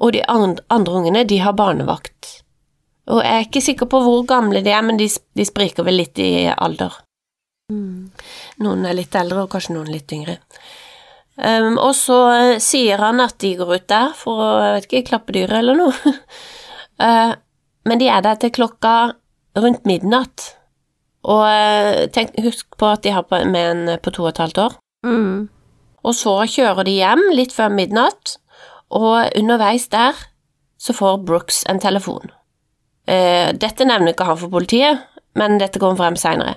og 0.00 0.16
de 0.16 0.24
andre 0.26 0.96
ungene, 0.96 1.22
de 1.28 1.38
har 1.44 1.54
barnevakt. 1.54 2.40
Og 3.10 3.22
jeg 3.22 3.36
er 3.36 3.46
ikke 3.46 3.62
sikker 3.62 3.86
på 3.90 4.00
hvor 4.02 4.26
gamle 4.26 4.64
de 4.66 4.74
er, 4.74 4.82
men 4.86 4.98
de, 4.98 5.06
de 5.38 5.46
spriker 5.46 5.86
vel 5.86 6.00
litt 6.02 6.18
i 6.22 6.48
alder. 6.50 6.98
Noen 8.60 8.86
er 8.86 8.96
litt 8.98 9.14
eldre, 9.16 9.44
og 9.44 9.52
kanskje 9.52 9.76
noen 9.76 9.90
litt 9.92 10.12
yngre. 10.12 10.38
Um, 11.40 11.78
og 11.80 11.94
så 11.96 12.18
eh, 12.34 12.58
sier 12.60 13.00
han 13.00 13.22
at 13.24 13.38
de 13.40 13.54
går 13.56 13.70
ut 13.78 13.86
der 13.88 14.10
for 14.18 14.42
å, 14.44 14.48
jeg 14.60 14.72
vet 14.74 14.88
ikke, 14.88 15.06
klappe 15.08 15.32
dyret 15.32 15.62
eller 15.62 15.78
noe. 15.78 16.14
uh, 17.00 17.32
men 17.88 18.02
de 18.02 18.10
er 18.12 18.24
der 18.26 18.40
til 18.42 18.52
klokka 18.52 18.96
rundt 19.58 19.86
midnatt. 19.88 20.50
Og 21.28 21.44
eh, 21.44 22.06
tenk, 22.12 22.36
husk 22.44 22.76
på 22.80 22.88
at 22.88 23.04
de 23.04 23.12
har 23.12 23.26
med 23.28 23.60
en 23.60 23.96
på 24.00 24.12
to 24.14 24.24
og 24.24 24.32
et 24.32 24.40
halvt 24.40 24.60
år. 24.62 24.76
Mm. 25.04 25.48
Og 26.00 26.16
så 26.16 26.32
kjører 26.48 26.86
de 26.88 26.96
hjem 26.96 27.24
litt 27.36 27.52
før 27.52 27.72
midnatt, 27.74 28.38
og 28.90 29.28
underveis 29.36 29.88
der 29.92 30.16
så 30.80 30.96
får 30.96 31.20
Brooks 31.28 31.62
en 31.68 31.80
telefon. 31.82 32.32
Eh, 33.04 33.52
dette 33.52 33.84
nevner 33.84 34.14
ikke 34.14 34.28
han 34.28 34.40
for 34.40 34.52
politiet, 34.52 35.04
men 35.36 35.58
dette 35.60 35.80
kommer 35.82 36.00
frem 36.00 36.16
seinere. 36.20 36.56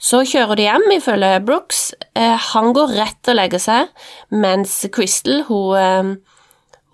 Så 0.00 0.22
kjører 0.24 0.56
de 0.56 0.64
hjem, 0.64 0.86
ifølge 0.96 1.30
Brooks. 1.44 1.90
Eh, 2.16 2.36
han 2.54 2.72
går 2.76 2.94
rett 2.96 3.28
og 3.28 3.36
legger 3.36 3.60
seg, 3.60 3.90
mens 4.32 4.78
Crystal, 4.94 5.42
hun, 5.50 5.76
eh, 5.76 6.38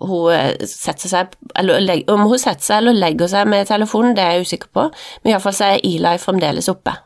hun 0.03 0.33
eh, 0.35 0.65
setter 0.67 1.13
seg 1.13 1.37
eller, 1.55 2.03
Om 2.11 2.25
hun 2.27 2.41
setter 2.41 2.65
seg 2.65 2.81
eller 2.81 2.99
legger 2.99 3.31
seg 3.31 3.47
med 3.47 3.71
telefonen, 3.71 4.15
det 4.17 4.25
er 4.25 4.35
jeg 4.35 4.49
usikker 4.49 4.73
på, 4.75 4.89
men 5.23 5.31
iallfall 5.31 5.55
så 5.55 5.71
er 5.71 5.87
Eli 5.87 6.17
fremdeles 6.19 6.67
oppe. 6.73 6.97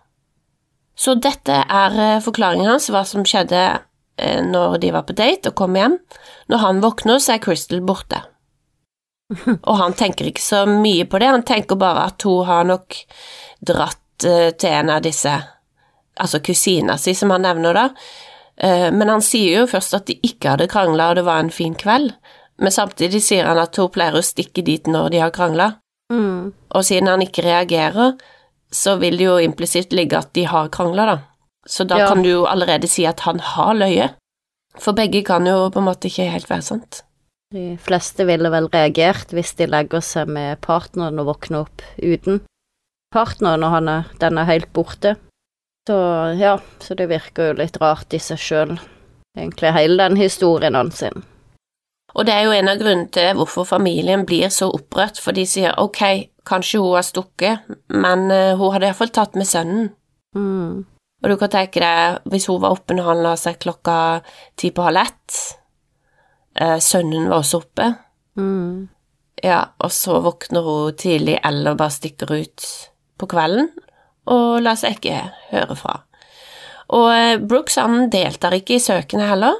Så 0.97 1.15
dette 1.21 1.53
er 1.53 2.19
forklaringen 2.21 2.67
hans, 2.67 2.89
hva 2.91 3.05
som 3.07 3.23
skjedde 3.25 3.61
når 4.21 4.75
de 4.83 4.91
var 4.93 5.05
på 5.07 5.15
date 5.17 5.49
og 5.49 5.55
kom 5.57 5.77
hjem. 5.77 5.95
Når 6.51 6.59
han 6.61 6.81
våkner, 6.83 7.17
så 7.17 7.37
er 7.37 7.41
Crystal 7.41 7.79
borte. 7.81 8.19
Og 9.69 9.79
han 9.79 9.95
tenker 9.97 10.27
ikke 10.29 10.43
så 10.43 10.65
mye 10.69 11.07
på 11.09 11.17
det, 11.17 11.31
han 11.31 11.47
tenker 11.47 11.79
bare 11.79 12.03
at 12.11 12.21
hun 12.27 12.45
har 12.45 12.67
nok 12.69 12.99
dratt 13.65 13.97
til 14.21 14.69
en 14.69 14.91
av 14.93 15.01
disse, 15.01 15.31
altså 16.21 16.39
kusina 16.45 16.97
si, 17.01 17.13
som 17.17 17.31
han 17.33 17.41
nevner 17.45 17.73
da. 17.77 17.85
Eh, 18.57 18.91
Men 18.91 19.09
han 19.09 19.21
sier 19.25 19.61
jo 19.61 19.67
først 19.71 19.93
at 19.97 20.05
de 20.07 20.19
ikke 20.23 20.53
hadde 20.55 20.67
krangla 20.71 21.09
og 21.11 21.15
det 21.19 21.25
var 21.25 21.39
en 21.41 21.49
fin 21.53 21.73
kveld, 21.75 22.13
men 22.61 22.71
samtidig 22.71 23.21
sier 23.25 23.45
han 23.49 23.57
at 23.57 23.75
hun 23.81 23.89
pleier 23.89 24.13
å 24.19 24.21
stikke 24.25 24.63
dit 24.63 24.85
når 24.87 25.09
de 25.15 25.21
har 25.23 25.31
krangla. 25.33 25.71
Mm. 26.13 26.51
Og 26.75 26.83
siden 26.85 27.07
han 27.09 27.21
ikke 27.23 27.43
reagerer, 27.45 28.17
så 28.71 28.97
vil 28.99 29.17
det 29.17 29.25
jo 29.25 29.37
implisitt 29.41 29.91
ligge 29.95 30.17
at 30.19 30.33
de 30.33 30.43
har 30.45 30.69
krangla, 30.69 31.05
da. 31.05 31.17
Så 31.67 31.85
da 31.87 31.97
Ja. 31.97 32.07
kan 32.07 32.21
du 32.23 32.29
jo 32.29 32.45
allerede 32.45 32.87
si 32.87 33.05
at 33.05 33.19
han 33.21 33.39
har 33.39 33.73
løyet. 33.73 34.15
For 34.79 34.93
begge 34.93 35.23
kan 35.25 35.45
jo 35.45 35.69
på 35.69 35.79
en 35.79 35.85
måte 35.85 36.07
ikke 36.07 36.29
helt 36.31 36.47
være 36.49 36.61
sant. 36.63 37.03
De 37.51 37.77
fleste 37.77 38.25
ville 38.25 38.49
vel 38.49 38.67
reagert 38.71 39.33
hvis 39.35 39.55
de 39.55 39.65
legger 39.67 39.99
seg 40.01 40.27
med 40.27 40.61
partneren 40.61 41.19
og 41.19 41.25
våkner 41.27 41.65
opp 41.65 41.81
uten 41.99 42.39
partneren 43.13 43.59
når 43.59 43.69
han 43.75 43.89
er, 43.89 44.05
den 44.19 44.37
er 44.37 44.45
helt 44.45 44.71
borte. 44.73 45.17
Så 45.89 45.97
ja, 46.37 46.59
så 46.79 46.95
det 46.97 47.09
virker 47.09 47.51
jo 47.51 47.57
litt 47.57 47.79
rart 47.81 48.13
i 48.13 48.19
seg 48.21 48.39
sjøl, 48.39 48.75
egentlig 49.37 49.71
hele 49.73 49.97
den 50.03 50.19
historien 50.19 50.77
hans 50.77 51.01
sin. 51.01 51.23
Og 52.11 52.27
det 52.27 52.35
er 52.35 52.45
jo 52.45 52.53
en 52.53 52.69
av 52.69 52.81
grunnene 52.81 53.09
til 53.13 53.37
hvorfor 53.39 53.65
familien 53.65 54.25
blir 54.27 54.51
så 54.51 54.67
opprørt, 54.75 55.17
for 55.23 55.33
de 55.33 55.45
sier 55.47 55.77
ok, 55.79 56.01
kanskje 56.47 56.81
hun 56.83 56.97
har 56.97 57.07
stukket, 57.07 57.71
men 57.87 58.27
eh, 58.35 58.53
hun 58.59 58.75
hadde 58.75 58.89
iallfall 58.89 59.13
tatt 59.15 59.39
med 59.39 59.47
sønnen. 59.47 59.89
Mm. 60.35 60.83
Og 61.21 61.29
du 61.31 61.37
kan 61.39 61.53
tenke 61.53 61.81
deg, 61.81 62.21
hvis 62.29 62.49
hun 62.51 62.59
var 62.61 62.75
oppe 62.75 62.97
når 62.97 63.07
han 63.07 63.23
la 63.23 63.33
seg 63.39 63.61
klokka 63.63 63.95
ti 64.59 64.73
på 64.75 64.85
halv 64.85 65.05
ett, 65.05 65.39
eh, 66.59 66.77
sønnen 66.83 67.29
var 67.31 67.45
også 67.45 67.63
oppe, 67.63 67.93
Mm. 68.35 68.87
Ja, 69.43 69.73
og 69.81 69.91
så 69.91 70.19
våkner 70.21 70.61
hun 70.61 70.95
tidlig 70.95 71.39
eller 71.43 71.75
bare 71.75 71.91
stikker 71.91 72.31
ut 72.31 72.67
på 73.17 73.27
kvelden 73.27 73.71
og 74.27 74.61
lar 74.61 74.75
seg 74.77 74.97
ikke 74.99 75.21
høre 75.51 75.75
fra. 75.79 76.01
Og 76.91 77.07
eh, 77.15 77.37
Brooks 77.39 77.79
han 77.81 78.09
deltar 78.11 78.53
ikke 78.57 78.75
i 78.77 78.83
søkene 78.83 79.29
heller. 79.29 79.55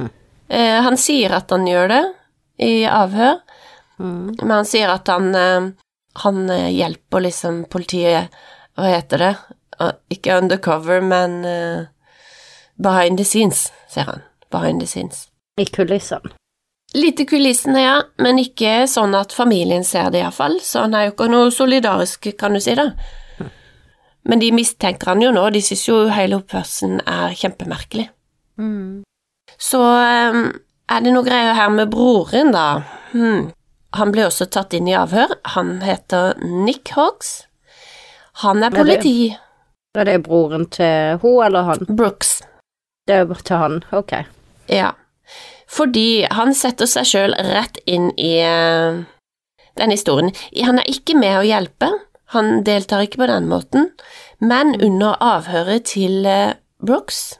Mm. 0.00 0.10
han 0.50 0.96
sier 0.98 1.30
at 1.36 1.50
han 1.54 1.66
gjør 1.68 1.88
det 1.92 2.04
i 2.66 2.72
avhør, 2.88 3.40
Mm. 4.00 4.34
men 4.40 4.50
han 4.50 4.64
sier 4.64 4.88
at 4.88 5.08
han, 5.12 5.34
eh, 5.36 5.66
han 6.22 6.48
hjelper 6.48 7.20
liksom 7.20 7.64
politiet 7.68 8.32
Hva 8.78 8.86
heter 8.94 9.18
det? 9.20 9.34
Ikke 10.08 10.38
undercover, 10.40 11.02
men 11.04 11.44
eh, 11.44 11.82
behind 12.80 13.18
the 13.20 13.24
scenes, 13.28 13.66
sier 13.92 14.08
han. 14.08 14.22
Behind 14.50 14.80
the 14.80 14.86
scenes. 14.88 15.26
I 15.60 15.66
kulissene. 15.68 16.32
Litt 16.96 17.20
i 17.20 17.26
kulissene, 17.28 17.82
ja, 17.82 17.98
men 18.18 18.40
ikke 18.40 18.86
sånn 18.88 19.12
at 19.14 19.34
familien 19.36 19.84
ser 19.84 20.08
det 20.10 20.22
iallfall, 20.22 20.56
så 20.64 20.86
han 20.86 20.96
er 20.96 21.10
jo 21.10 21.12
ikke 21.12 21.28
noe 21.28 21.52
solidarisk, 21.52 22.30
kan 22.40 22.56
du 22.56 22.60
si 22.64 22.72
da. 22.78 22.88
Men 24.28 24.42
de 24.42 24.50
mistenker 24.52 25.12
han 25.14 25.22
jo 25.24 25.30
nå, 25.32 25.46
de 25.54 25.62
syns 25.64 25.86
jo 25.88 26.00
hele 26.12 26.36
oppførselen 26.40 27.00
er 27.08 27.32
kjempemerkelig. 27.40 28.08
Mm. 28.60 29.02
Så 29.60 29.80
eh, 29.80 30.40
er 30.90 31.04
det 31.04 31.14
noe 31.14 31.26
greier 31.26 31.56
her 31.56 31.70
med 31.72 31.90
broren, 31.92 32.52
da. 32.54 32.66
Hmm. 33.14 33.50
Han 33.96 34.12
ble 34.14 34.28
også 34.28 34.46
tatt 34.52 34.74
inn 34.76 34.88
i 34.90 34.94
avhør. 34.94 35.32
Han 35.56 35.80
heter 35.82 36.36
Nick 36.44 36.92
Hoggs. 36.94 37.46
Han 38.44 38.62
er 38.62 38.70
Ja, 38.70 38.70
det- 38.70 38.78
politi. 38.84 39.36
Er 39.98 40.04
det 40.06 40.22
broren 40.22 40.68
til 40.70 41.18
hun 41.18 41.44
eller 41.44 41.62
han? 41.66 41.86
Brooks. 41.88 42.42
Det 43.06 43.16
er 43.16 43.34
til 43.42 43.56
han, 43.56 43.80
ok. 43.90 44.12
Ja. 44.68 44.92
Fordi 45.66 46.26
han 46.30 46.54
setter 46.54 46.86
seg 46.86 47.04
sjøl 47.06 47.34
rett 47.34 47.78
inn 47.86 48.10
i 48.18 48.36
denne 48.38 49.06
den 49.76 49.90
historien. 49.90 50.30
Han 50.66 50.78
er 50.78 50.86
ikke 50.90 51.16
med 51.18 51.38
å 51.40 51.46
hjelpe, 51.46 51.88
han 52.34 52.62
deltar 52.66 53.02
ikke 53.06 53.20
på 53.22 53.26
den 53.30 53.48
måten, 53.50 53.90
men 54.40 54.74
under 54.82 55.16
avhøret 55.22 55.84
til 55.90 56.24
eh, 56.26 56.54
Brooks, 56.80 57.38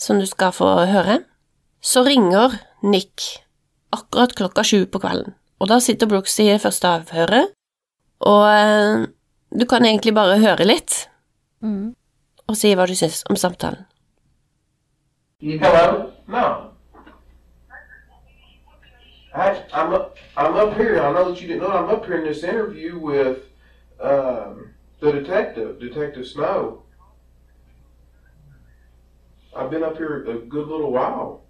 som 0.00 0.18
du 0.20 0.26
skal 0.26 0.52
få 0.56 0.68
høre, 0.88 1.18
så 1.84 2.02
ringer 2.06 2.56
Nick 2.82 3.26
akkurat 3.92 4.32
klokka 4.38 4.64
sju 4.64 4.86
på 4.88 5.00
kvelden. 5.02 5.34
Og 5.60 5.68
da 5.68 5.76
sitter 5.84 6.08
Brooks 6.08 6.38
i 6.40 6.46
det 6.48 6.60
første 6.62 6.88
avhøret, 6.88 7.52
og 8.24 8.44
eh, 8.48 9.06
du 9.60 9.66
kan 9.68 9.84
egentlig 9.84 10.14
bare 10.16 10.40
høre 10.40 10.66
litt 10.68 11.06
Mm. 11.60 11.90
og 12.48 12.56
si 12.56 12.70
hva 12.72 12.86
du 12.88 12.94
syns 12.96 13.18
om 13.28 13.36
samtalen. 13.36 13.82
Hello? 15.44 16.06
No. 16.26 16.70
I, 19.34 19.60
I'm 19.72 19.92
up, 19.92 20.16
I'm 20.36 20.56
up 20.56 20.74
here. 20.78 21.02
I 21.02 21.12
know 21.12 21.28
that 21.28 21.40
you 21.42 21.48
didn't 21.48 21.60
know. 21.60 21.68
I'm 21.70 21.90
up 21.90 22.06
here 22.06 22.16
in 22.16 22.24
this 22.24 22.42
interview 22.42 22.98
with 22.98 23.49
um, 24.00 24.70
the 25.00 25.12
detective, 25.12 25.78
Detective 25.80 26.26
Snow. 26.26 26.82
I've 29.56 29.70
been 29.70 29.82
up 29.82 29.96
here 29.96 30.24
a 30.28 30.38
good 30.38 30.68
little 30.68 30.92
while. 30.92 31.44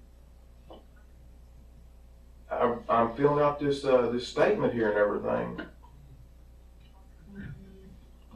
I'm, 2.50 2.80
I'm 2.88 3.14
filling 3.14 3.42
out 3.42 3.60
this 3.60 3.84
uh, 3.84 4.10
this 4.10 4.26
statement 4.26 4.72
here 4.72 4.88
and 4.90 4.98
everything. 4.98 5.60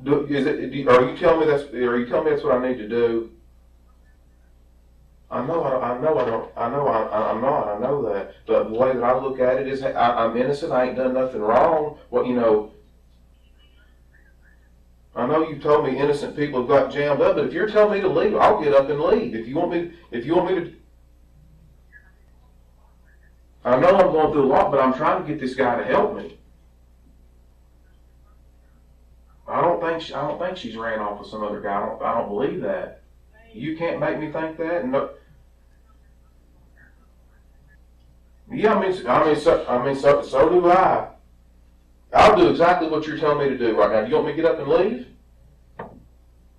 Do, 0.03 0.27
is 0.27 0.47
it? 0.47 0.71
Do, 0.71 0.89
are 0.91 1.11
you 1.11 1.17
telling 1.17 1.41
me 1.41 1.47
that's? 1.47 1.73
Are 1.73 1.99
you 1.99 2.07
telling 2.07 2.27
me 2.27 2.31
that's 2.31 2.45
what 2.45 2.55
I 2.55 2.69
need 2.69 2.79
to 2.79 2.89
do? 2.89 3.31
I 5.31 5.45
know, 5.45 5.63
I, 5.65 5.95
I 5.95 6.01
know, 6.01 6.19
I 6.19 6.25
don't, 6.27 6.53
I 6.57 6.69
know, 6.69 6.87
I, 6.87 7.03
I- 7.03 7.31
I'm 7.33 7.41
not, 7.41 7.69
I 7.69 7.79
know 7.81 8.03
that. 8.13 8.35
But 8.47 8.69
the 8.69 8.75
way 8.79 8.93
that 8.93 9.03
I 9.03 9.19
look 9.19 9.41
at 9.41 9.57
it 9.59 9.67
is, 9.67 9.83
I, 9.83 9.91
I'm 9.93 10.37
innocent. 10.37 10.71
I 10.71 10.85
ain't 10.87 10.97
done 10.97 11.15
nothing 11.15 11.41
wrong. 11.41 11.99
What 12.11 12.27
you 12.27 12.35
know? 12.35 12.71
I 15.17 15.27
know 15.27 15.49
you 15.49 15.59
told 15.59 15.87
me 15.87 15.97
innocent 15.97 16.37
people 16.37 16.61
have 16.61 16.69
got 16.69 16.93
jammed 16.93 17.21
up, 17.21 17.37
but 17.37 17.47
if 17.47 17.53
you're 17.53 17.69
telling 17.69 17.93
me 17.93 18.01
to 18.01 18.09
leave, 18.09 18.35
I'll 18.35 18.63
get 18.63 18.75
up 18.75 18.89
and 18.89 19.01
leave. 19.01 19.35
If 19.35 19.47
you 19.47 19.55
want 19.57 19.71
me, 19.71 19.93
if 20.11 20.27
you 20.27 20.35
want 20.35 20.51
me 20.51 20.55
to. 20.57 20.73
I 23.65 23.79
know 23.79 23.97
I'm 23.97 24.13
going 24.13 24.33
through 24.33 24.45
a 24.45 24.47
lot, 24.47 24.71
but 24.71 24.81
I'm 24.81 24.93
trying 24.93 25.23
to 25.23 25.29
get 25.29 25.41
this 25.41 25.55
guy 25.55 25.77
to 25.77 25.85
help 25.85 26.17
me. 26.17 26.37
I 29.47 29.61
don't 29.61 29.81
think 29.81 30.03
she, 30.03 30.15
I 30.15 30.27
don't 30.27 30.39
think 30.39 30.57
she's 30.57 30.77
ran 30.77 30.99
off 30.99 31.21
with 31.21 31.29
some 31.29 31.45
other 31.45 31.61
guy. 31.61 31.77
I 31.77 31.87
don't, 31.87 32.03
I 32.03 32.15
don't 32.15 32.29
believe 32.29 32.61
that. 32.63 33.03
You 33.53 33.77
can't 33.77 34.01
make 34.01 34.19
me 34.19 34.33
think 34.33 34.57
that. 34.59 34.87
No. 34.87 35.11
Yeah, 38.51 38.75
I 38.75 38.89
mean, 38.89 39.07
I 39.07 39.25
mean, 39.25 39.37
so, 39.37 39.65
I 39.69 39.85
mean, 39.85 39.97
so, 39.97 40.23
so 40.23 40.49
do 40.49 40.71
I. 40.71 41.09
I'll 42.15 42.37
do 42.37 42.49
exactly 42.49 42.89
what 42.89 43.07
you're 43.07 43.19
telling 43.19 43.39
me 43.39 43.49
to 43.49 43.59
do 43.59 43.77
right 43.77 43.91
now. 43.91 44.07
You 44.07 44.15
want 44.15 44.27
me 44.27 44.33
to 44.33 44.37
get 44.37 44.51
up 44.51 44.59
and 44.61 44.69
leave? 44.69 45.07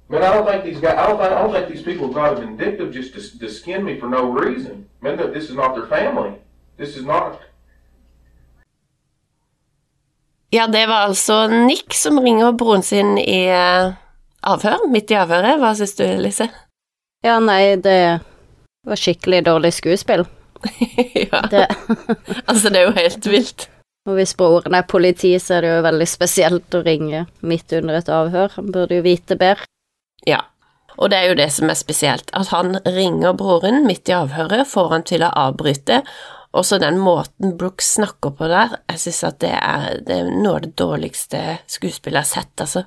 Man, 0.10 0.22
I 0.22 0.34
don't 0.34 0.46
think 0.46 0.64
these 0.64 0.80
guys. 0.80 0.98
I 0.98 1.08
don't 1.08 1.18
think. 1.18 1.32
I 1.32 1.42
don't 1.42 1.54
think 1.54 1.68
these 1.68 1.82
people 1.82 2.10
got 2.10 2.34
it 2.34 2.40
vindictive 2.40 2.94
just 2.94 3.14
to, 3.16 3.40
to 3.40 3.50
skin 3.50 3.84
me 3.84 4.00
for 4.00 4.08
no 4.08 4.32
reason. 4.32 4.88
Man, 5.02 5.18
this 5.18 5.50
is 5.50 5.56
not 5.56 5.74
their 5.76 5.88
family. 5.88 6.34
This 6.78 6.96
is 6.98 7.06
not. 7.06 7.40
Ja, 10.50 10.68
det 10.68 10.88
var 10.88 10.96
altså 10.96 11.48
Nick 11.48 11.94
som 11.94 12.20
ringer 12.20 12.52
broren 12.52 12.84
sin 12.84 13.18
i 13.18 13.48
eh, 13.48 13.94
avhør, 14.44 14.88
midt 14.88 15.12
i 15.12 15.18
avhøret. 15.20 15.58
Hva 15.60 15.74
syns 15.76 15.96
du, 15.98 16.06
Lise? 16.22 16.48
Ja, 17.26 17.40
nei, 17.40 17.76
det 17.76 18.20
var 18.86 19.00
skikkelig 19.02 19.42
dårlig 19.46 19.74
skuespill. 19.74 20.28
ja, 21.32 21.42
Det, 21.52 21.66
altså 22.50 22.70
det 22.70 22.80
er 22.80 22.86
jo 22.86 22.96
helt 22.96 23.28
vilt. 23.28 23.70
Og 24.06 24.20
hvis 24.20 24.36
broren 24.38 24.76
er 24.78 24.86
politi, 24.90 25.34
så 25.42 25.58
er 25.58 25.66
det 25.66 25.72
jo 25.72 25.86
veldig 25.86 26.08
spesielt 26.10 26.78
å 26.78 26.84
ringe 26.86 27.26
midt 27.42 27.74
under 27.74 27.98
et 28.00 28.12
avhør. 28.12 28.54
Han 28.60 28.70
burde 28.74 29.00
jo 29.00 29.06
vite 29.06 29.38
bedre. 29.40 29.66
Ja, 30.30 30.44
og 30.96 31.12
det 31.12 31.20
er 31.20 31.32
jo 31.32 31.38
det 31.40 31.50
som 31.54 31.72
er 31.72 31.80
spesielt, 31.80 32.30
at 32.38 32.52
han 32.54 32.78
ringer 32.86 33.36
broren 33.38 33.84
midt 33.88 34.10
i 34.10 34.16
avhøret, 34.16 34.68
får 34.70 34.92
han 34.94 35.06
til 35.08 35.26
å 35.26 35.34
avbryte, 35.48 36.04
og 36.56 36.64
så 36.64 36.80
den 36.80 37.02
måten 37.04 37.58
Brooks 37.60 37.96
snakker 37.98 38.32
på 38.38 38.48
der, 38.48 38.78
jeg 38.94 39.02
synes 39.04 39.24
at 39.28 39.42
det 39.44 39.52
er, 39.58 39.88
det 40.08 40.22
er 40.22 40.30
noe 40.32 40.56
av 40.56 40.62
det 40.64 40.76
dårligste 40.80 41.42
skuespillet 41.68 42.22
jeg 42.22 42.24
har 42.24 42.30
sett, 42.30 42.54
altså. 42.64 42.86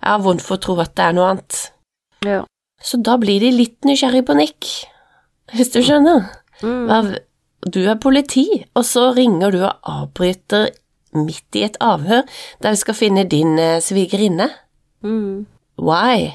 Jeg 0.00 0.10
har 0.10 0.24
vondt 0.24 0.42
for 0.44 0.58
å 0.58 0.64
tro 0.64 0.74
at 0.82 0.96
det 0.98 1.04
er 1.04 1.14
noe 1.16 1.28
annet. 1.30 1.60
Ja. 2.26 2.40
Så 2.84 2.98
da 3.00 3.14
blir 3.20 3.38
de 3.40 3.52
litt 3.54 3.86
nysgjerrig 3.86 4.24
på 4.26 4.34
Nick, 4.36 4.72
hvis 5.54 5.70
du 5.72 5.78
skjønner. 5.84 6.26
Mm. 6.64 6.82
Hva, 6.90 6.98
du 7.64 7.80
er 7.88 8.00
politi, 8.00 8.46
og 8.74 8.84
så 8.84 9.10
ringer 9.16 9.54
du 9.54 9.62
og 9.64 9.78
avbryter 9.88 10.70
midt 11.14 11.56
i 11.56 11.64
et 11.66 11.76
avhør 11.80 12.24
der 12.62 12.74
vi 12.74 12.80
skal 12.80 12.96
finne 12.98 13.24
din 13.30 13.58
eh, 13.58 13.80
svigerinne. 13.82 14.48
Mm. 15.04 15.46
Why? 15.78 16.32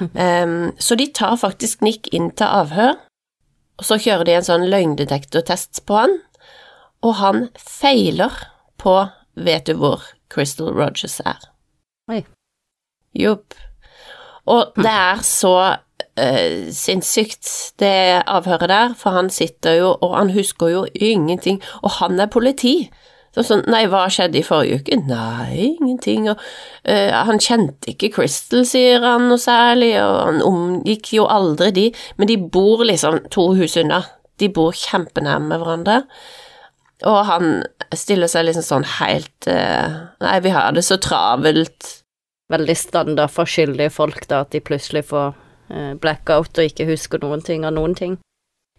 Um, 0.00 0.72
så 0.80 0.96
de 0.96 1.10
tar 1.12 1.36
faktisk 1.36 1.82
Nick 1.84 2.08
inn 2.16 2.30
til 2.32 2.48
avhør, 2.48 2.96
og 3.80 3.84
så 3.84 3.98
kjører 4.00 4.28
de 4.28 4.36
en 4.38 4.46
sånn 4.46 4.68
løgndetektortest 4.72 5.82
på 5.88 5.98
han, 6.00 6.18
og 7.04 7.16
han 7.20 7.48
feiler 7.56 8.34
på 8.80 9.02
Vet 9.40 9.68
du 9.70 9.76
hvor 9.78 10.02
Crystal 10.28 10.72
Rogers 10.74 11.20
er? 11.22 11.38
Oi. 12.10 12.24
Jopp. 13.16 13.54
Og 14.50 14.74
det 14.76 14.90
er 14.90 15.22
så 15.24 15.52
eh, 16.20 16.68
sinnssykt, 16.74 17.48
det 17.80 18.22
avhøret 18.28 18.70
der, 18.70 18.96
for 18.98 19.16
han 19.16 19.30
sitter 19.32 19.78
jo, 19.78 19.94
og 20.00 20.16
han 20.18 20.32
husker 20.34 20.72
jo 20.72 20.82
ingenting, 20.94 21.60
og 21.82 21.96
han 22.00 22.20
er 22.20 22.30
politi. 22.32 22.90
Sånn 23.30 23.46
sånn, 23.46 23.60
nei, 23.70 23.84
hva 23.86 24.08
skjedde 24.10 24.40
i 24.40 24.46
forrige 24.46 24.80
uke? 24.80 24.96
Nei, 25.06 25.76
ingenting, 25.76 26.26
og 26.32 26.40
uh, 26.42 27.18
han 27.28 27.38
kjente 27.38 27.92
ikke 27.92 28.10
Crystal, 28.16 28.64
sier 28.66 29.04
han 29.06 29.28
noe 29.30 29.38
særlig, 29.38 29.92
og 30.02 30.16
han 30.18 30.40
omgikk 30.42 31.12
jo 31.14 31.28
aldri 31.30 31.70
de, 31.76 31.84
men 32.18 32.30
de 32.30 32.40
bor 32.42 32.82
liksom 32.86 33.20
to 33.30 33.52
hus 33.60 33.78
unna, 33.78 34.02
de 34.42 34.50
bor 34.50 34.74
kjempenærme 34.74 35.60
hverandre, 35.62 36.00
og 37.06 37.20
han 37.30 37.52
stiller 37.96 38.28
seg 38.28 38.48
liksom 38.48 38.66
sånn 38.66 38.84
helt 38.98 39.46
uh, 39.48 40.10
Nei, 40.20 40.34
vi 40.44 40.50
har 40.52 40.74
det 40.76 40.84
så 40.84 40.98
travelt, 41.00 41.96
Veldig 42.50 42.74
standard 42.74 43.30
for 43.30 43.46
skyldige 43.46 43.92
folk, 43.94 44.24
da, 44.26 44.40
at 44.42 44.50
de 44.50 44.58
plutselig 44.58 45.04
får 45.12 45.36
blackout 46.00 46.58
og 46.58 46.66
ikke 46.66 46.88
husker 46.90 47.22
noen 47.22 47.44
ting 47.46 47.66
av 47.68 47.76
noen 47.76 47.94
ting. 47.98 48.18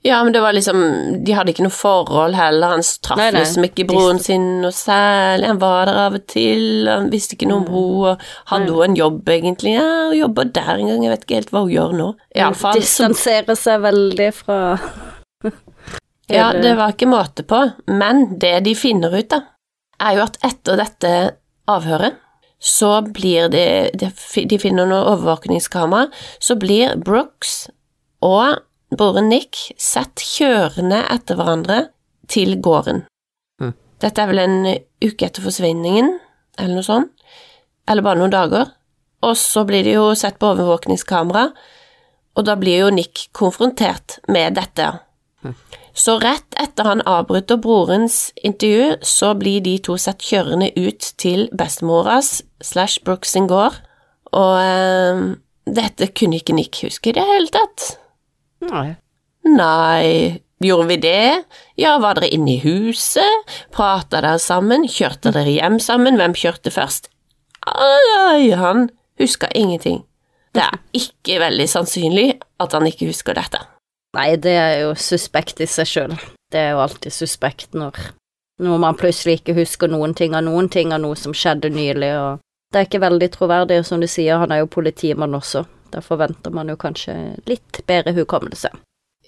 Ja, 0.04 0.24
men 0.24 0.34
det 0.34 0.42
var 0.42 0.54
liksom 0.54 0.80
De 1.26 1.34
hadde 1.38 1.54
ikke 1.54 1.66
noe 1.66 1.74
forhold 1.76 2.34
heller. 2.34 2.74
Han 2.74 2.86
traff 3.06 3.22
liksom 3.36 3.68
ikke 3.68 3.86
broren 3.90 4.20
sin 4.22 4.48
noe 4.64 4.74
særlig. 4.74 5.46
Han 5.52 5.60
var 5.62 5.92
der 5.92 6.00
av 6.08 6.18
og 6.18 6.26
til, 6.32 6.90
han 6.90 7.12
visste 7.14 7.38
ikke 7.38 7.50
noe 7.52 7.62
om 7.62 7.68
henne, 7.70 8.16
og 8.16 8.50
hadde 8.50 8.74
hun 8.74 8.86
en 8.88 8.98
jobb, 8.98 9.30
egentlig? 9.30 9.76
Ja, 9.78 9.86
hun 10.10 10.18
jobber 10.18 10.50
der 10.58 10.74
en 10.74 10.90
gang, 10.90 11.06
jeg 11.06 11.14
vet 11.14 11.28
ikke 11.28 11.40
helt 11.42 11.54
hva 11.54 11.64
hun 11.68 11.76
gjør 11.76 11.96
nå. 12.00 12.08
Iallfall. 12.34 12.82
Distanserer 12.82 13.60
seg 13.60 13.86
veldig 13.86 14.32
fra 14.40 14.60
Ja, 16.32 16.50
det 16.56 16.74
var 16.80 16.94
ikke 16.94 17.12
måte 17.12 17.44
på, 17.46 17.60
men 17.92 18.40
det 18.40 18.56
de 18.66 18.74
finner 18.78 19.14
ut, 19.14 19.28
da, 19.34 19.42
er 20.02 20.18
jo 20.18 20.26
at 20.26 20.38
etter 20.48 20.80
dette 20.80 21.14
avhøret, 21.70 22.18
så 22.62 23.02
blir 23.02 23.50
det 23.50 23.98
De, 23.98 24.60
finner 24.62 24.86
noe 24.86 25.02
overvåkningskamera, 25.16 26.12
så 26.40 26.56
blir 26.62 26.94
Brooks 27.02 27.72
og 28.22 28.62
broren 28.94 29.32
Nick 29.32 29.72
sett 29.82 30.22
kjørende 30.22 31.02
etter 31.10 31.40
hverandre 31.40 31.80
til 32.30 32.60
gården. 32.62 33.06
Mm. 33.62 33.74
Dette 34.04 34.22
er 34.22 34.30
vel 34.30 34.44
en 34.44 34.60
uke 35.02 35.26
etter 35.26 35.44
forsvinningen, 35.44 36.14
eller 36.60 36.78
noe 36.78 36.86
sånt, 36.86 37.12
eller 37.90 38.06
bare 38.06 38.22
noen 38.22 38.34
dager. 38.34 38.70
Og 39.26 39.38
så 39.38 39.66
blir 39.66 39.86
de 39.86 39.96
jo 39.98 40.12
sett 40.18 40.38
på 40.42 40.54
overvåkningskamera, 40.54 41.48
og 42.38 42.48
da 42.48 42.56
blir 42.60 42.86
jo 42.86 42.94
Nick 42.94 43.28
konfrontert 43.38 44.20
med 44.32 44.56
dette. 44.58 44.94
Så 45.94 46.18
rett 46.24 46.56
etter 46.60 46.88
han 46.88 47.04
avbryter 47.08 47.60
brorens 47.60 48.32
intervju, 48.40 48.98
så 49.02 49.34
blir 49.36 49.64
de 49.66 49.76
to 49.84 49.98
sett 50.00 50.24
kjørende 50.24 50.72
ut 50.80 51.12
til 51.20 51.48
bestemoras 51.58 52.42
slash 52.64 53.04
Brooks 53.04 53.34
sin 53.36 53.50
gård, 53.52 53.76
og 54.32 54.54
eh, 54.62 55.24
dette 55.68 56.12
kunne 56.16 56.40
ikke 56.40 56.56
Nick 56.56 56.80
huske 56.86 57.12
i 57.12 57.16
det 57.18 57.26
hele 57.28 57.52
tatt. 57.52 57.90
Nei. 58.70 58.94
Nei, 59.52 60.40
gjorde 60.64 60.88
vi 60.92 61.00
det? 61.02 61.44
Ja, 61.82 61.98
var 62.00 62.20
dere 62.20 62.30
inne 62.32 62.56
i 62.56 62.62
huset? 62.64 63.52
Prata 63.74 64.22
dere 64.22 64.38
sammen? 64.40 64.88
Kjørte 64.88 65.34
dere 65.36 65.58
hjem 65.58 65.80
sammen? 65.84 66.20
Hvem 66.22 66.38
kjørte 66.38 66.72
først? 66.74 67.10
Ai, 67.68 68.52
han 68.58 68.90
huska 69.20 69.52
ingenting. 69.58 70.04
Det 70.56 70.64
er 70.64 70.80
ikke 70.98 71.40
veldig 71.42 71.68
sannsynlig 71.70 72.30
at 72.62 72.74
han 72.76 72.88
ikke 72.88 73.10
husker 73.12 73.38
dette. 73.38 73.62
Nei, 74.18 74.36
det 74.44 74.56
er 74.60 74.74
jo 74.84 74.94
suspekt 75.00 75.62
i 75.64 75.68
seg 75.70 75.88
sjøl. 75.88 76.16
Det 76.52 76.60
er 76.60 76.74
jo 76.74 76.82
alltid 76.84 77.16
suspekt 77.16 77.78
når, 77.78 77.96
når 78.60 78.82
man 78.84 79.00
plutselig 79.00 79.40
ikke 79.40 79.56
husker 79.62 79.92
noen 79.92 80.16
ting 80.18 80.36
av 80.36 80.44
noen 80.48 80.68
ting 80.72 80.92
av 80.92 81.00
noe 81.04 81.16
som 81.20 81.36
skjedde 81.36 81.72
nylig, 81.72 82.12
og 82.20 82.42
det 82.72 82.80
er 82.80 82.88
ikke 82.88 83.04
veldig 83.04 83.30
troverdig, 83.32 83.82
og 83.82 83.88
som 83.88 84.04
du 84.04 84.08
sier, 84.12 84.40
han 84.40 84.52
er 84.52 84.64
jo 84.64 84.72
politimann 84.72 85.36
også. 85.36 85.64
Da 85.92 86.04
forventer 86.04 86.54
man 86.56 86.72
jo 86.72 86.78
kanskje 86.80 87.16
litt 87.48 87.82
bedre 87.88 88.14
hukommelse. 88.16 88.72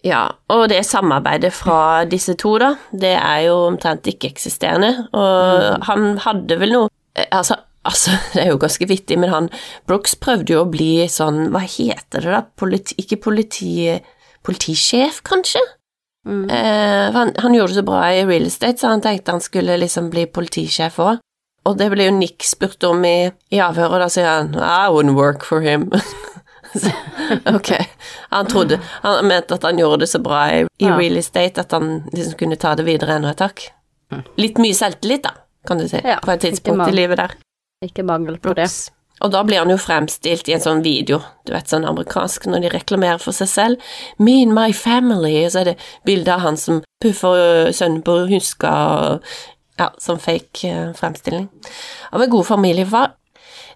Ja, 0.04 0.24
og 0.52 0.66
det 0.72 0.82
samarbeidet 0.84 1.54
fra 1.56 2.04
disse 2.08 2.36
to, 2.40 2.58
da, 2.60 2.74
det 2.92 3.14
er 3.16 3.46
jo 3.46 3.60
omtrent 3.70 4.08
ikke-eksisterende, 4.12 5.08
og 5.16 5.86
han 5.88 6.18
hadde 6.26 6.60
vel 6.60 6.76
noe 6.76 6.90
eh, 7.16 7.30
Altså, 7.32 7.56
altså, 7.88 8.18
det 8.34 8.44
er 8.44 8.52
jo 8.52 8.60
ganske 8.60 8.88
vittig, 8.90 9.20
men 9.20 9.32
han 9.32 9.48
Brooks 9.88 10.18
prøvde 10.20 10.56
jo 10.56 10.66
å 10.66 10.72
bli 10.72 11.06
sånn, 11.12 11.46
hva 11.56 11.64
heter 11.64 12.28
det 12.28 12.36
da, 12.36 12.42
politi, 12.60 12.98
ikke 13.00 13.22
politi, 13.30 13.76
politisjef, 14.44 15.22
kanskje? 15.28 15.62
Mm. 16.28 16.46
Eh, 16.50 17.12
han, 17.16 17.34
han 17.44 17.56
gjorde 17.56 17.74
det 17.74 17.80
så 17.82 17.86
bra 17.88 18.02
i 18.16 18.26
real 18.26 18.46
estate, 18.48 18.78
så 18.80 18.88
han 18.94 19.02
tenkte 19.04 19.32
han 19.36 19.42
skulle 19.44 19.78
liksom 19.82 20.10
bli 20.14 20.26
politisjef 20.32 21.00
òg. 21.04 21.20
Og 21.68 21.78
det 21.80 21.90
ble 21.94 22.10
jo 22.10 22.14
Nick 22.18 22.44
spurt 22.44 22.84
om 22.84 23.04
i, 23.08 23.32
i 23.56 23.60
avhøret, 23.64 23.96
og 23.96 24.02
da 24.04 24.10
sier 24.12 24.28
han 24.28 24.50
I 24.60 24.90
wouldn't 24.92 25.16
work 25.20 25.46
for 25.48 25.64
him. 25.64 25.90
Så, 26.74 26.90
ok, 27.54 27.68
han 28.34 28.48
trodde 28.50 28.80
Han 29.04 29.28
mente 29.30 29.54
at 29.54 29.62
han 29.68 29.78
gjorde 29.78 30.00
det 30.02 30.08
så 30.10 30.18
bra 30.26 30.40
i, 30.50 30.64
i 30.82 30.88
Ja. 30.88 30.96
real 30.98 31.20
estate 31.22 31.62
at 31.62 31.72
han 31.76 32.00
liksom 32.10 32.34
kunne 32.40 32.56
ta 32.58 32.72
det 32.76 32.88
videre 32.88 33.20
ennå 33.20 33.30
et 33.30 33.44
hakk. 33.46 33.68
Litt 34.42 34.58
mye 34.58 34.74
selvtillit, 34.74 35.22
da, 35.28 35.36
kan 35.70 35.78
du 35.78 35.86
si, 35.88 36.02
Ja, 36.02 36.18
på 36.24 36.34
et 36.34 36.42
tidspunkt 36.42 36.88
i 36.90 36.96
livet 36.96 37.22
der. 37.22 37.36
Ikke 37.86 38.02
mangel 38.08 38.40
på 38.42 38.56
det. 38.58 38.66
Og 39.22 39.32
da 39.32 39.44
blir 39.46 39.62
han 39.62 39.72
jo 39.72 39.78
fremstilt 39.80 40.50
i 40.50 40.56
en 40.56 40.64
sånn 40.64 40.82
video, 40.84 41.20
du 41.46 41.54
vet, 41.54 41.70
sånn 41.70 41.86
amerikansk, 41.88 42.48
når 42.50 42.66
de 42.66 42.72
reklamerer 42.74 43.22
for 43.22 43.36
seg 43.36 43.50
selv. 43.52 43.92
Me 44.18 44.40
and 44.42 44.56
my 44.58 44.74
family, 44.76 45.36
og 45.46 45.54
så 45.54 45.62
er 45.62 45.72
det 45.72 45.76
bilde 46.08 46.34
av 46.34 46.44
han 46.44 46.58
som 46.60 46.82
puffer 47.04 47.72
sønnen 47.76 48.02
på 48.06 48.18
huska, 48.32 48.74
og 48.74 49.36
ja, 49.80 49.90
sånn 50.02 50.22
fake 50.22 50.70
eh, 50.70 50.90
fremstilling. 50.98 51.48
Av 52.12 52.24
en 52.24 52.34
god 52.34 52.50
familiefar. 52.50 53.14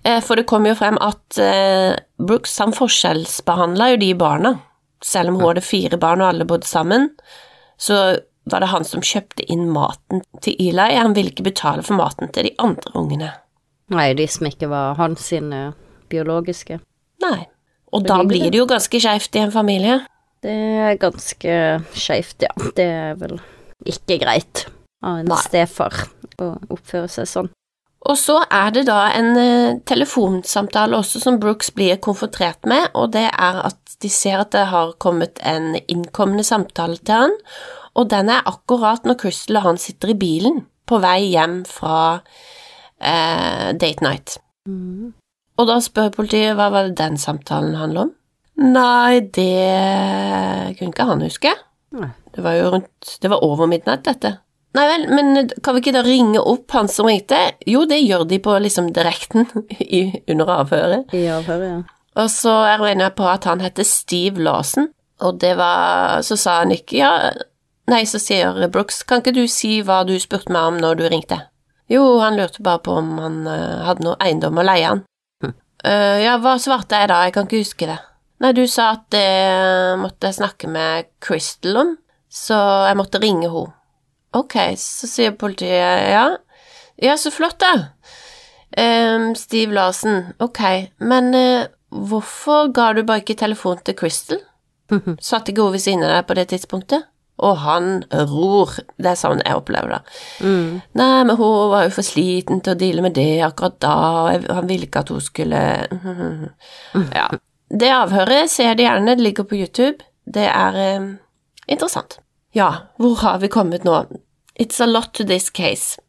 Eh, 0.03 0.19
for 0.25 0.39
det 0.39 0.47
kom 0.49 0.67
jo 0.67 0.75
frem 0.77 0.99
at 1.03 1.39
eh, 1.41 1.93
Brooks 2.21 2.57
han 2.61 2.75
forskjellsbehandla 2.75 3.93
jo 3.93 4.01
de 4.03 4.13
barna. 4.17 4.55
Selv 5.03 5.31
om 5.31 5.39
hun 5.39 5.51
hadde 5.51 5.65
fire 5.65 5.99
barn 6.01 6.23
og 6.23 6.31
alle 6.31 6.47
bodde 6.49 6.69
sammen, 6.69 7.11
så 7.77 8.17
var 8.49 8.63
det 8.63 8.71
han 8.71 8.85
som 8.87 9.03
kjøpte 9.03 9.45
inn 9.51 9.67
maten 9.73 10.23
til 10.41 10.55
Eli. 10.69 10.93
Han 10.97 11.13
ville 11.17 11.33
ikke 11.33 11.49
betale 11.49 11.85
for 11.85 11.99
maten 11.99 12.31
til 12.33 12.49
de 12.49 12.55
andre 12.63 12.93
ungene. 12.97 13.33
Nei, 13.93 14.11
de 14.17 14.27
som 14.27 14.47
ikke 14.49 14.69
var 14.71 14.97
hans 14.99 15.29
sine 15.31 15.71
biologiske. 16.11 16.79
Nei. 17.23 17.47
Og 17.95 18.03
da 18.03 18.19
blir 18.27 18.49
det. 18.51 18.59
jo 18.59 18.67
ganske 18.67 18.99
skeivt 18.99 19.35
i 19.37 19.43
en 19.45 19.53
familie. 19.53 20.01
Det 20.43 20.53
er 20.53 20.97
ganske 21.01 21.53
skeivt, 21.95 22.43
ja. 22.43 22.51
Det 22.75 22.85
er 22.85 23.15
vel 23.19 23.37
ikke 23.87 24.19
greit 24.21 24.65
av 25.05 25.21
en 25.21 25.31
Nei. 25.31 25.39
stefar 25.45 25.95
å 26.41 26.51
oppføre 26.73 27.07
seg 27.11 27.29
sånn. 27.29 27.49
Og 28.07 28.15
så 28.19 28.37
er 28.53 28.69
det 28.75 28.85
da 28.87 29.07
en 29.17 29.31
eh, 29.39 29.79
telefonsamtale 29.89 30.95
også 30.99 31.19
som 31.23 31.39
Brooks 31.41 31.71
blir 31.75 31.97
konfrontert 32.03 32.67
med, 32.69 32.91
og 32.93 33.11
det 33.15 33.25
er 33.31 33.61
at 33.67 33.97
de 34.03 34.11
ser 34.13 34.43
at 34.43 34.53
det 34.53 34.67
har 34.69 34.93
kommet 35.01 35.41
en 35.41 35.73
innkommende 35.87 36.45
samtale 36.45 36.99
til 37.01 37.25
han, 37.25 37.35
og 37.97 38.11
den 38.13 38.29
er 38.29 38.45
akkurat 38.47 39.07
når 39.07 39.17
Crystal 39.23 39.59
og 39.59 39.71
han 39.71 39.81
sitter 39.81 40.13
i 40.13 40.19
bilen 40.19 40.61
på 40.87 41.01
vei 41.03 41.33
hjem 41.33 41.63
fra 41.67 42.19
eh, 42.99 43.73
date 43.73 44.05
night. 44.05 44.37
Mm. 44.67 45.13
Og 45.57 45.69
da 45.69 45.79
spør 45.81 46.11
politiet 46.13 46.57
hva 46.57 46.69
var 46.73 46.89
det 46.89 46.97
den 46.99 47.17
samtalen 47.21 47.77
handla 47.79 48.07
om. 48.07 48.13
Nei, 48.57 49.21
det 49.21 50.77
kunne 50.77 50.93
ikke 50.93 51.07
han 51.09 51.23
huske. 51.25 51.53
Nei. 51.97 52.09
Det 52.33 52.43
var 52.45 52.57
jo 52.57 52.69
rundt 52.73 53.17
Det 53.21 53.29
var 53.31 53.43
over 53.45 53.69
midnatt, 53.69 54.03
dette. 54.05 54.37
Nei 54.77 54.85
vel, 54.91 55.05
men 55.09 55.49
kan 55.63 55.73
vi 55.73 55.81
ikke 55.81 55.95
da 55.95 56.03
ringe 56.05 56.41
opp 56.41 56.73
han 56.75 56.89
som 56.91 57.07
ringte? 57.09 57.39
Jo, 57.65 57.85
det 57.89 58.01
gjør 58.03 58.27
de 58.29 58.37
på 58.43 58.57
liksom 58.61 58.91
direkten 58.93 59.47
i, 59.79 60.03
under 60.29 60.51
avhøret. 60.59 61.13
I 61.17 61.25
avhøret, 61.33 61.69
ja. 61.71 61.79
Og 62.17 62.29
så 62.33 62.53
er 62.65 62.81
hun 62.81 62.91
enig 62.91 63.11
på 63.17 63.25
at 63.29 63.45
han 63.45 63.61
heter 63.61 63.85
Steve 63.85 64.41
Lawson, 64.41 64.89
og 65.21 65.37
det 65.41 65.55
var 65.57 66.21
Så 66.25 66.37
sa 66.37 66.59
han 66.59 66.73
ikke 66.73 66.97
ja 66.97 67.11
Nei, 67.87 68.01
så 68.05 68.19
sier 68.19 68.57
Brooks, 68.67 68.99
kan 69.07 69.21
ikke 69.21 69.31
du 69.37 69.45
si 69.47 69.77
hva 69.85 70.01
du 70.03 70.17
spurte 70.19 70.51
meg 70.51 70.73
om 70.73 70.79
når 70.81 70.97
du 70.99 71.05
ringte? 71.07 71.37
Jo, 71.91 72.03
han 72.19 72.35
lurte 72.35 72.63
bare 72.63 72.81
på 72.83 72.97
om 72.99 73.13
han 73.21 73.39
eh, 73.47 73.85
hadde 73.87 74.03
noe 74.05 74.17
eiendom 74.23 74.59
å 74.59 74.65
leie 74.67 74.89
han. 74.89 75.03
Hm. 75.43 75.53
«Eh, 75.87 76.17
ja, 76.25 76.35
hva 76.43 76.57
svarte 76.59 76.99
jeg 76.99 77.11
da, 77.11 77.21
jeg 77.25 77.35
kan 77.35 77.47
ikke 77.47 77.63
huske 77.63 77.89
det. 77.89 77.97
Nei, 78.43 78.51
du 78.53 78.65
sa 78.69 78.91
at 78.97 79.07
det 79.15 79.97
måtte 80.01 80.29
jeg 80.29 80.37
snakke 80.37 80.69
med 80.69 81.07
Crystal 81.23 81.79
om, 81.81 81.95
så 82.29 82.57
jeg 82.89 82.99
måtte 82.99 83.21
ringe 83.23 83.49
henne. 83.49 83.73
Ok, 84.37 84.57
så 84.77 85.07
sier 85.09 85.33
politiet 85.39 86.11
ja, 86.11 86.25
ja, 87.01 87.15
så 87.17 87.31
flott 87.33 87.57
da. 87.63 87.71
Um, 88.77 89.31
Steve 89.39 89.73
Larsen, 89.73 90.33
ok, 90.43 90.61
men 90.99 91.31
uh, 91.33 91.69
hvorfor 91.89 92.69
ga 92.75 92.91
du 92.93 93.01
bare 93.07 93.23
ikke 93.23 93.39
telefon 93.39 93.79
til 93.81 93.95
Crystal? 93.97 94.43
Satt 95.23 95.49
ikke 95.49 95.65
hun 95.65 95.73
ved 95.73 95.83
siden 95.83 96.05
av 96.05 96.13
deg 96.13 96.27
på 96.27 96.35
det 96.37 96.45
tidspunktet? 96.51 97.07
Og 97.39 97.57
han 97.61 98.03
ror, 98.31 98.71
det 98.97 99.11
er 99.11 99.17
sånn 99.19 99.43
jeg 99.45 99.53
opplever 99.59 99.91
det. 99.93 99.99
Mm. 100.41 100.81
Nei, 100.97 101.23
men 101.29 101.35
hun 101.37 101.69
var 101.69 101.83
jo 101.85 101.91
for 101.99 102.01
sliten 102.07 102.63
til 102.65 102.73
å 102.73 102.79
deale 102.79 103.03
med 103.05 103.13
det 103.13 103.27
akkurat 103.45 103.75
da, 103.79 103.91
og 104.23 104.29
jeg- 104.33 104.51
han 104.57 104.67
ville 104.67 104.87
ikke 104.87 105.03
at 105.05 105.09
hun 105.13 105.21
skulle 105.21 105.61
Ja. 107.13 107.27
Det 107.69 107.89
avhøret 107.91 108.49
ser 108.49 108.75
de 108.79 108.83
gjerne, 108.87 109.15
det 109.17 109.23
ligger 109.23 109.43
på 109.43 109.57
YouTube. 109.59 110.01
Det 110.25 110.45
er 110.47 110.75
eh, 110.79 111.07
interessant. 111.67 112.19
Ja, 112.55 112.71
hvor 112.97 113.15
har 113.21 113.39
vi 113.43 113.47
kommet 113.51 113.83
nå? 113.83 114.05
It's 114.59 114.79
a 114.81 114.87
lot 114.87 115.13
to 115.13 115.23
this 115.27 115.49
case. 115.49 115.99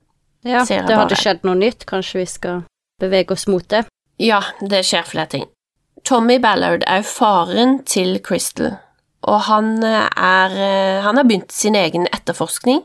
Ja, 0.47 0.63
det 0.65 0.79
hadde 0.87 0.97
bare. 0.97 1.17
skjedd 1.19 1.43
noe 1.45 1.59
nytt. 1.59 1.85
Kanskje 1.91 2.21
vi 2.23 2.27
skal 2.31 2.63
bevege 3.03 3.35
oss 3.35 3.47
mot 3.51 3.67
det. 3.69 3.85
Ja, 4.23 4.41
det 4.63 4.85
skjer 4.87 5.05
flere 5.05 5.27
ting. 5.29 5.45
Tommy 6.07 6.39
Ballard 6.41 6.85
er 6.87 7.03
faren 7.03 7.83
til 7.85 8.21
Crystal, 8.25 8.79
og 9.27 9.41
han 9.49 9.79
eh, 9.83 10.07
er 10.15 10.55
eh, 10.55 11.03
Han 11.03 11.17
har 11.19 11.27
begynt 11.27 11.53
sin 11.53 11.75
egen 11.75 12.07
etterforskning, 12.13 12.85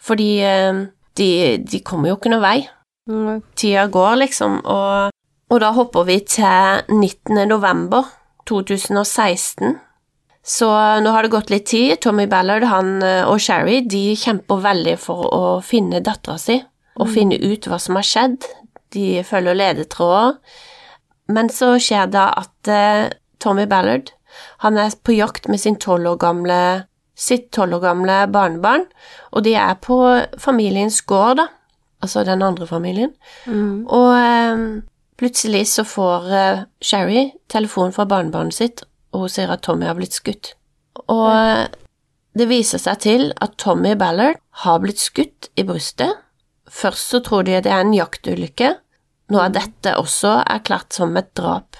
fordi 0.00 0.30
eh, 0.46 0.84
de, 1.18 1.30
de 1.58 1.80
kommer 1.84 2.12
jo 2.12 2.18
ikke 2.18 2.32
noen 2.32 2.44
vei. 2.44 2.58
Mm. 3.10 3.42
Tida 3.58 3.88
går, 3.90 4.16
liksom, 4.22 4.60
og, 4.62 5.10
og 5.50 5.62
da 5.62 5.72
hopper 5.74 6.06
vi 6.06 6.20
til 6.22 6.84
19. 6.88 7.42
november 7.50 8.06
2016. 8.48 9.80
Så 10.42 10.68
nå 11.02 11.10
har 11.14 11.22
det 11.22 11.34
gått 11.34 11.50
litt 11.52 11.68
tid. 11.70 11.98
Tommy 12.02 12.26
Ballard 12.30 12.64
han, 12.66 12.96
og 13.30 13.38
Sherry 13.42 13.82
de 13.86 14.16
kjemper 14.18 14.62
veldig 14.64 14.96
for 14.98 15.28
å 15.28 15.42
finne 15.62 16.00
dattera 16.02 16.34
si 16.40 16.56
og 16.98 17.08
finne 17.08 17.38
ut 17.38 17.68
hva 17.70 17.78
som 17.78 17.94
har 17.94 18.06
skjedd. 18.08 18.48
De 18.92 19.22
følger 19.24 19.54
ledetråder. 19.54 20.34
Men 21.30 21.52
så 21.52 21.76
skjer 21.78 22.10
det 22.10 22.24
at 22.42 22.72
Tommy 23.38 23.68
Ballard 23.70 24.10
han 24.64 24.78
er 24.78 24.94
på 25.04 25.16
jakt 25.16 25.48
med 25.48 25.60
sin 25.60 25.76
12 25.76 26.14
år 26.14 26.20
gamle, 26.22 26.60
sitt 27.14 27.50
tolv 27.54 27.78
år 27.78 27.84
gamle 27.86 28.20
barnebarn, 28.32 28.86
og 29.32 29.44
de 29.46 29.56
er 29.58 29.74
på 29.82 29.98
familiens 30.40 31.02
gård, 31.06 31.42
da. 31.42 31.48
Altså 32.02 32.24
den 32.26 32.42
andre 32.42 32.66
familien. 32.66 33.12
Mm. 33.46 33.84
Og 33.86 34.08
eh, 34.18 34.62
plutselig 35.20 35.68
så 35.70 35.84
får 35.86 36.32
eh, 36.34 36.64
Sherry 36.82 37.28
telefon 37.52 37.94
fra 37.94 38.08
barnebarnet 38.10 38.56
sitt, 38.56 38.82
og 39.14 39.26
hun 39.26 39.30
sier 39.30 39.52
at 39.54 39.62
Tommy 39.62 39.86
har 39.86 39.94
blitt 39.98 40.16
skutt. 40.16 40.56
Og 41.06 41.28
eh, 41.30 41.68
det 42.38 42.48
viser 42.48 42.80
seg 42.80 43.02
til 43.04 43.28
at 43.44 43.58
Tommy 43.60 43.94
Ballard 43.98 44.40
har 44.64 44.80
blitt 44.82 45.00
skutt 45.02 45.50
i 45.54 45.66
brystet. 45.68 46.16
Først 46.72 47.12
så 47.12 47.20
tror 47.20 47.44
de 47.44 47.60
det 47.60 47.70
er 47.70 47.84
en 47.84 47.94
jaktulykke. 47.94 48.74
Nå 49.32 49.40
er 49.40 49.52
dette 49.52 49.94
også 50.00 50.38
erklært 50.40 50.96
som 50.96 51.14
et 51.20 51.28
drap. 51.38 51.76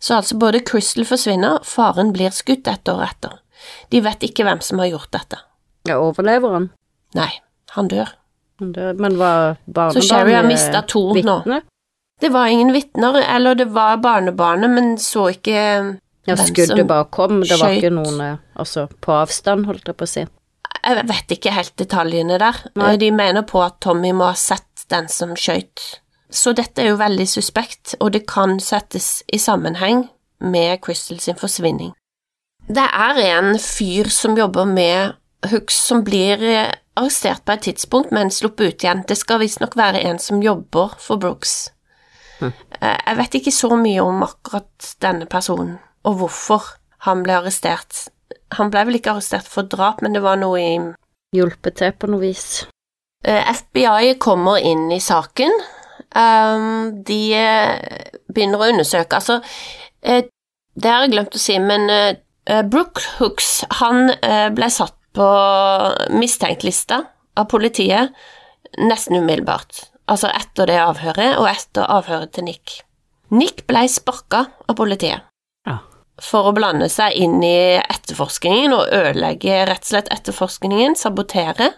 Så 0.00 0.16
altså 0.16 0.38
både 0.40 0.62
Crystal 0.64 1.04
forsvinner, 1.04 1.58
faren 1.66 2.12
blir 2.16 2.32
skutt 2.32 2.68
et 2.72 2.88
år 2.88 3.02
etter. 3.04 3.34
De 3.92 4.00
vet 4.00 4.22
ikke 4.24 4.46
hvem 4.48 4.62
som 4.64 4.80
har 4.80 4.88
gjort 4.94 5.10
dette. 5.12 5.38
Ja, 5.88 5.98
overlever 6.00 6.54
han? 6.56 6.70
Nei, 7.18 7.30
han 7.76 7.88
dør. 7.92 8.14
Det, 8.60 8.94
men 9.00 9.16
var 9.20 9.56
barnebarnet 9.66 10.02
Så 10.02 10.08
Sherry 10.08 10.32
har 10.36 10.44
mista 10.48 10.82
to 10.88 11.02
nå. 11.16 11.60
Det 12.20 12.28
var 12.32 12.46
ingen 12.52 12.72
vitner, 12.74 13.16
eller 13.22 13.54
det 13.56 13.68
var 13.72 13.96
barnebarnet, 14.04 14.70
men 14.70 14.96
så 15.00 15.30
ikke 15.32 15.54
Ja, 16.28 16.34
hvem 16.34 16.36
som- 16.36 16.54
skuddet 16.54 16.86
bare 16.86 17.04
kom, 17.10 17.40
det 17.40 17.56
var 17.58 17.70
skjøt. 17.70 17.76
ikke 17.80 17.92
noen 17.96 18.20
eh, 18.20 18.36
Altså, 18.56 18.86
på 19.00 19.12
avstand, 19.16 19.64
holdt 19.66 19.86
jeg 19.88 19.96
på 19.96 20.04
å 20.04 20.08
si. 20.08 20.26
Jeg 20.84 21.06
vet 21.08 21.32
ikke 21.36 21.52
helt 21.52 21.76
detaljene 21.76 22.38
der. 22.38 22.56
Nei. 22.76 22.96
De 22.96 23.10
mener 23.10 23.42
på 23.42 23.60
at 23.64 23.80
Tommy 23.80 24.12
må 24.12 24.24
ha 24.28 24.34
sett 24.34 24.84
den 24.88 25.08
som 25.08 25.34
skjøt. 25.34 26.00
Så 26.30 26.52
dette 26.54 26.82
er 26.82 26.92
jo 26.92 27.00
veldig 27.00 27.26
suspekt, 27.28 27.96
og 28.00 28.12
det 28.14 28.26
kan 28.30 28.60
settes 28.62 29.22
i 29.32 29.38
sammenheng 29.38 30.08
med 30.40 30.80
Crystal 30.84 31.18
sin 31.20 31.38
forsvinning. 31.38 31.92
Det 32.70 32.86
er 32.86 33.18
en 33.24 33.58
fyr 33.58 34.08
som 34.14 34.36
jobber 34.38 34.64
med 34.64 35.16
Hooks 35.50 35.74
som 35.88 36.04
blir 36.04 36.42
eh, 36.44 36.70
arrestert 36.96 37.42
på 37.44 37.56
et 37.56 37.64
tidspunkt, 37.66 38.12
men 38.12 38.30
sluppet 38.30 38.66
ut 38.68 38.84
igjen. 38.84 39.02
Det 39.08 39.16
skal 39.18 39.40
visstnok 39.42 39.74
være 39.76 40.04
en 40.06 40.20
som 40.22 40.42
jobber 40.44 40.94
for 41.00 41.18
Brooks. 41.18 41.72
Hm. 42.38 42.52
Eh, 42.80 42.98
Jeg 43.06 43.16
vet 43.16 43.38
ikke 43.40 43.54
så 43.56 43.72
mye 43.76 44.04
om 44.04 44.22
akkurat 44.22 44.94
denne 45.02 45.26
personen, 45.26 45.78
og 46.04 46.20
hvorfor 46.20 46.76
han 47.08 47.24
ble 47.24 47.40
arrestert. 47.40 48.06
Han 48.58 48.70
ble 48.70 48.84
vel 48.86 49.00
ikke 49.00 49.16
arrestert 49.16 49.48
for 49.48 49.66
drap, 49.66 50.02
men 50.02 50.14
det 50.14 50.22
var 50.22 50.38
noe 50.38 50.60
i 50.60 50.78
Hjulpet 51.34 51.76
til 51.78 51.92
på 51.94 52.08
noe 52.10 52.20
vis. 52.24 52.66
Eh, 53.24 53.44
FBI 53.54 54.16
kommer 54.18 54.58
inn 54.58 54.90
i 54.92 55.00
saken. 55.00 55.52
Um, 56.10 57.04
de 57.06 57.18
eh, 57.38 58.08
begynner 58.34 58.58
å 58.58 58.66
undersøke 58.72 59.14
Altså, 59.20 59.36
eh, 60.02 60.24
det 60.74 60.90
har 60.90 61.04
jeg 61.04 61.12
glemt 61.12 61.36
å 61.38 61.42
si, 61.42 61.54
men 61.62 61.86
eh, 61.90 62.62
Brooke 62.66 63.04
Hooks 63.20 63.60
han 63.78 64.10
eh, 64.18 64.48
ble 64.50 64.66
satt 64.74 64.96
på 65.14 65.28
mistenkt-lista 66.14 67.02
av 67.38 67.46
politiet 67.50 68.10
nesten 68.78 69.20
umiddelbart. 69.20 69.84
Altså 70.10 70.30
etter 70.34 70.66
det 70.70 70.78
avhøret, 70.82 71.36
og 71.38 71.46
etter 71.50 71.86
avhøret 71.86 72.32
til 72.34 72.46
Nick. 72.48 72.80
Nick 73.30 73.64
ble 73.70 73.84
sparka 73.90 74.48
av 74.66 74.74
politiet 74.78 75.22
Ja. 75.68 75.78
for 76.20 76.50
å 76.50 76.54
blande 76.56 76.88
seg 76.90 77.14
inn 77.14 77.38
i 77.46 77.78
etterforskningen 77.78 78.74
og 78.74 78.90
ødelegge 78.90 79.62
rett 79.70 79.86
og 79.86 79.90
slett 79.92 80.10
etterforskningen, 80.10 80.96
sabotere, 80.98 81.70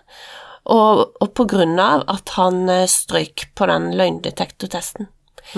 og, 0.70 1.16
og 1.20 1.32
på 1.34 1.46
grunn 1.50 1.78
av 1.82 2.04
at 2.12 2.34
han 2.36 2.68
eh, 2.70 2.86
strøyk 2.90 3.48
på 3.58 3.68
den 3.70 3.90
løgndetektortesten. 3.98 5.08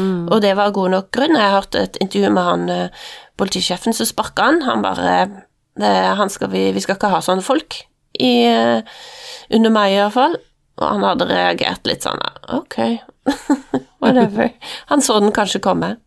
Mm. 0.01 0.31
Og 0.33 0.41
det 0.41 0.55
var 0.57 0.73
god 0.75 0.95
nok 0.95 1.11
grunn. 1.13 1.37
Jeg 1.37 1.45
har 1.45 1.59
hørt 1.59 1.77
et 1.79 1.99
intervju 2.01 2.31
med 2.33 2.49
han 2.49 2.69
eh, 2.73 3.05
politisjefen, 3.41 3.97
så 3.97 4.07
sparka 4.09 4.49
han. 4.49 4.63
Han 4.69 4.85
bare 4.85 5.19
det, 5.81 5.93
han 6.21 6.31
skal 6.33 6.53
vi, 6.55 6.69
vi 6.73 6.83
skal 6.83 6.97
ikke 6.97 7.13
ha 7.13 7.21
sånne 7.25 7.45
folk 7.45 7.83
i, 8.17 8.35
eh, 8.49 8.97
under 9.53 9.75
meg, 9.75 9.99
fall. 10.15 10.39
Og 10.81 10.89
han 10.89 11.05
hadde 11.07 11.29
reagert 11.31 11.87
litt 11.87 12.03
sånn 12.03 12.23
ok, 12.57 12.81
whatever. 14.03 14.51
Han 14.91 15.05
så 15.05 15.21
den 15.23 15.35
kanskje 15.37 15.63
komme. 15.63 15.97
Men 15.99 16.05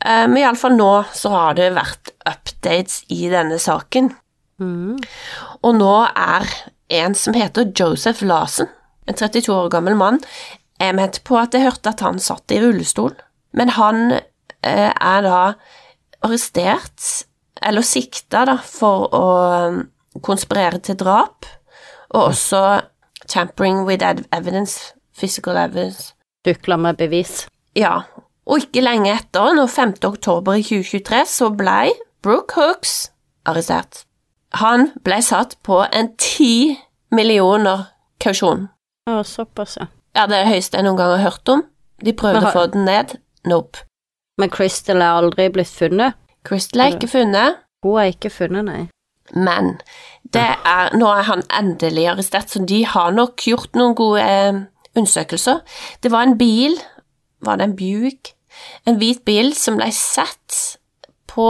Eh, 0.00 0.26
Men 0.26 0.38
iallfall 0.40 0.76
nå 0.78 0.90
så 1.12 1.32
har 1.34 1.56
det 1.58 1.70
vært 1.76 2.14
updates 2.28 3.02
i 3.12 3.28
denne 3.32 3.58
saken. 3.60 4.10
Mm. 4.60 4.96
Og 5.60 5.76
nå 5.76 5.94
er 6.08 6.48
en 6.90 7.14
som 7.14 7.36
heter 7.36 7.70
Joseph 7.76 8.24
Larsen, 8.26 8.68
en 9.06 9.16
32 9.16 9.52
år 9.54 9.70
gammel 9.72 9.96
mann, 9.98 10.20
jeg 10.80 10.96
mente 10.96 11.22
på 11.26 11.36
at 11.36 11.54
jeg 11.54 11.66
hørte 11.66 11.92
at 11.92 12.02
han 12.04 12.20
satt 12.22 12.52
i 12.54 12.60
rullestol, 12.62 13.12
men 13.56 13.72
han 13.76 14.14
eh, 14.16 14.90
er 14.90 15.26
da 15.26 15.40
arrestert, 16.24 17.26
eller 17.60 17.84
sikta 17.84 18.46
da, 18.48 18.56
for 18.64 19.08
å 19.12 19.26
um, 19.68 19.82
konspirere 20.24 20.80
til 20.84 20.96
drap, 21.00 21.48
og 22.10 22.30
også 22.30 22.62
tampering 23.28 23.84
with 23.86 24.04
evidence, 24.32 24.94
physical 25.12 25.60
evidence. 25.60 26.14
Dukla 26.44 26.78
med 26.80 26.98
bevis. 27.00 27.44
Ja, 27.76 28.02
og 28.48 28.64
ikke 28.64 28.82
lenge 28.82 29.12
etter, 29.12 29.52
når 29.54 29.68
5. 29.70 29.96
oktober 30.08 30.58
i 30.58 30.64
2023, 30.64 31.24
så 31.28 31.50
blei 31.54 31.92
Brooke 32.24 32.56
Hooks 32.56 33.10
arrestert. 33.48 34.04
Han 34.58 34.90
ble 35.04 35.20
satt 35.22 35.56
på 35.62 35.84
en 35.92 36.10
10 36.16 36.76
millioner 37.14 37.86
kausjon. 38.22 38.66
Å, 39.10 39.22
såpass, 39.26 39.76
ja. 39.78 39.86
Ja, 40.16 40.26
det 40.26 40.40
er 40.40 40.44
det 40.44 40.54
høyeste 40.56 40.78
jeg 40.78 40.86
noen 40.88 40.98
gang 40.98 41.12
har 41.14 41.22
hørt 41.22 41.52
om. 41.52 41.62
De 42.02 42.14
prøvde 42.16 42.42
har... 42.42 42.50
å 42.50 42.56
få 42.56 42.66
den 42.72 42.86
ned. 42.88 43.14
Nope. 43.48 43.84
Men 44.40 44.50
Crystal 44.50 45.02
er 45.04 45.20
aldri 45.20 45.46
blitt 45.52 45.70
funnet? 45.70 46.18
Crystal 46.46 46.82
er 46.82 46.96
ikke 46.96 47.10
funnet, 47.12 47.60
Hun 47.84 47.98
er 48.00 48.10
ikke 48.12 48.30
funnet, 48.32 48.64
nei. 48.64 48.88
men 49.36 49.74
det 50.34 50.46
er, 50.66 50.90
nå 50.96 51.06
er 51.12 51.26
han 51.28 51.42
endelig 51.52 52.06
arrestert, 52.10 52.50
så 52.50 52.62
de 52.64 52.82
har 52.88 53.12
nok 53.12 53.44
gjort 53.46 53.76
noen 53.76 53.94
gode 53.96 54.24
eh, 54.24 54.62
undersøkelser. 54.96 55.60
Det 56.02 56.12
var 56.12 56.26
en 56.26 56.38
bil, 56.40 56.76
var 57.44 57.60
det 57.60 57.68
en 57.68 57.76
Buick, 57.76 58.34
En 58.84 58.98
hvit 58.98 59.22
bil 59.24 59.54
som 59.54 59.76
ble 59.78 59.86
sett 59.94 60.56
på 61.30 61.46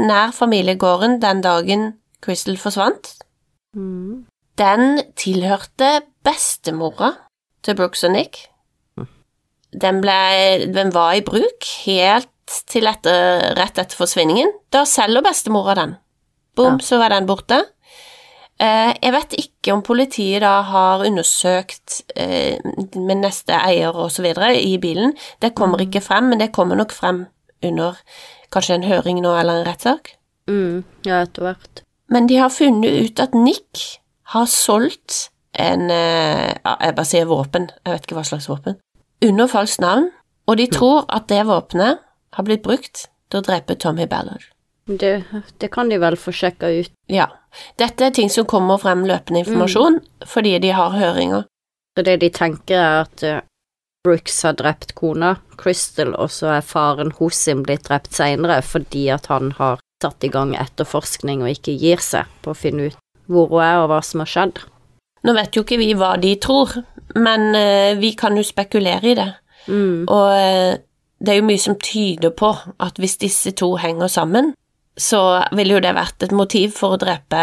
nær 0.00 0.32
familiegården 0.34 1.18
den 1.22 1.42
dagen 1.44 1.82
Crystal 2.24 2.56
forsvant. 2.60 3.12
Mm. 3.76 4.26
Den 4.58 5.00
tilhørte 5.18 6.00
bestemora 6.26 7.12
til 7.62 7.76
Brooks 7.78 8.04
og 8.08 8.14
Nick. 8.16 8.46
Den, 9.72 10.00
ble, 10.00 10.18
den 10.72 10.90
var 10.94 11.12
i 11.18 11.22
bruk 11.22 11.66
helt 11.84 12.30
til 12.72 12.88
etter, 12.88 13.52
rett 13.58 13.78
etter 13.78 13.98
forsvinningen. 13.98 14.50
Da 14.72 14.84
selger 14.88 15.22
bestemora 15.26 15.74
den. 15.76 15.96
Bom, 16.56 16.78
Ja. 16.80 16.84
så 16.84 16.98
var 16.98 17.12
den 17.12 17.26
borte. 17.28 17.60
Eh, 18.58 18.94
jeg 19.02 19.12
vet 19.14 19.34
ikke 19.38 19.72
om 19.76 19.82
politiet 19.86 20.40
da 20.42 20.62
har 20.66 21.04
undersøkt 21.06 22.00
eh, 22.16 22.58
med 22.96 23.20
neste 23.20 23.54
eier 23.54 23.92
videre 24.18 24.56
i 24.58 24.78
bilen. 24.78 25.12
Det 25.40 25.54
kommer 25.54 25.78
ikke 25.84 26.00
frem, 26.02 26.24
men 26.32 26.40
det 26.40 26.50
kommer 26.52 26.74
nok 26.74 26.90
frem 26.90 27.26
under 27.62 27.94
kanskje 28.50 28.74
en 28.74 28.88
høring 28.88 29.20
nå 29.22 29.36
eller 29.38 29.60
en 29.60 29.68
rettssak. 29.68 30.16
Mm. 30.48 30.82
Ja, 31.06 31.22
etter 31.22 31.42
hvert. 31.42 31.84
Men 32.08 32.28
de 32.28 32.38
har 32.40 32.52
funnet 32.52 33.04
ut 33.04 33.20
at 33.20 33.34
Nick 33.36 34.00
har 34.32 34.46
solgt 34.48 35.28
en 35.58 35.90
eh, 35.90 36.54
ja, 36.64 36.76
Jeg 36.80 36.94
bare 36.96 37.08
sier 37.08 37.28
våpen, 37.28 37.70
jeg 37.84 37.94
vet 37.94 38.06
ikke 38.06 38.18
hva 38.18 38.26
slags 38.28 38.48
våpen. 38.48 38.78
Under 39.24 39.50
falskt 39.50 39.82
navn, 39.82 40.10
og 40.46 40.60
de 40.60 40.68
tror 40.70 41.04
at 41.12 41.26
det 41.28 41.42
våpenet 41.48 42.04
har 42.36 42.46
blitt 42.46 42.62
brukt 42.62 43.08
til 43.28 43.40
å 43.40 43.44
drepe 43.44 43.76
Tommy 43.80 44.06
Ballard. 44.08 44.44
Det, 44.88 45.24
det 45.60 45.68
kan 45.72 45.90
de 45.92 45.98
vel 46.00 46.16
få 46.16 46.32
sjekka 46.32 46.70
ut. 46.72 46.92
Ja. 47.12 47.26
Dette 47.80 48.06
er 48.06 48.14
ting 48.14 48.30
som 48.32 48.46
kommer 48.48 48.80
frem 48.80 49.04
løpende 49.08 49.42
informasjon 49.42 49.98
fordi 50.28 50.54
de 50.62 50.72
har 50.76 50.96
høringer. 50.96 51.44
Så 51.96 52.04
det 52.06 52.20
de 52.22 52.30
tenker 52.32 52.78
er 52.78 53.02
at 53.02 53.24
eh, 53.26 53.42
Brooks 54.06 54.38
har 54.46 54.56
drept 54.56 54.94
kona, 54.96 55.34
Crystal, 55.58 56.14
og 56.14 56.30
så 56.32 56.54
er 56.56 56.64
faren 56.64 57.10
Hosim 57.18 57.64
blitt 57.66 57.88
drept 57.88 58.14
seinere 58.16 58.60
fordi 58.64 59.08
at 59.12 59.26
han 59.32 59.52
har 59.58 59.82
satt 60.02 60.24
i 60.24 60.30
gang 60.32 60.54
etterforskning 60.56 61.42
og 61.42 61.52
ikke 61.52 61.76
gir 61.78 62.02
seg 62.02 62.28
på 62.44 62.52
å 62.52 62.58
finne 62.58 62.88
ut 62.88 62.98
hvor 63.28 63.50
hun 63.50 63.64
er 63.64 63.82
og 63.82 63.90
hva 63.90 64.00
som 64.04 64.22
har 64.22 64.30
skjedd. 64.30 64.60
Nå 65.26 65.34
vet 65.36 65.56
jo 65.56 65.64
ikke 65.64 65.80
vi 65.80 65.90
hva 65.98 66.14
de 66.20 66.32
tror, 66.40 66.70
men 67.18 67.50
eh, 67.58 67.98
vi 67.98 68.14
kan 68.16 68.36
jo 68.38 68.44
spekulere 68.46 69.10
i 69.10 69.16
det. 69.18 69.28
Mm. 69.68 70.06
Og 70.06 70.28
eh, 70.32 70.78
det 71.18 71.34
er 71.34 71.40
jo 71.40 71.48
mye 71.48 71.60
som 71.60 71.76
tyder 71.82 72.32
på 72.38 72.52
at 72.54 73.00
hvis 73.02 73.18
disse 73.20 73.52
to 73.58 73.74
henger 73.82 74.08
sammen, 74.12 74.54
så 74.98 75.42
ville 75.54 75.76
jo 75.76 75.82
det 75.82 75.94
vært 75.94 76.24
et 76.24 76.34
motiv 76.34 76.74
for 76.78 76.96
å 76.96 77.00
drepe 77.00 77.42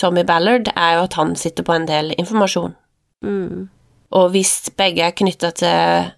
Tommy 0.00 0.24
Ballard, 0.28 0.70
er 0.72 0.96
jo 0.96 1.06
at 1.06 1.16
han 1.18 1.34
sitter 1.36 1.66
på 1.66 1.74
en 1.74 1.88
del 1.88 2.14
informasjon. 2.16 2.76
Mm. 3.24 3.68
Og 4.12 4.30
hvis 4.32 4.70
begge 4.76 5.04
er 5.04 5.16
knytta 5.16 5.52
til 5.56 6.12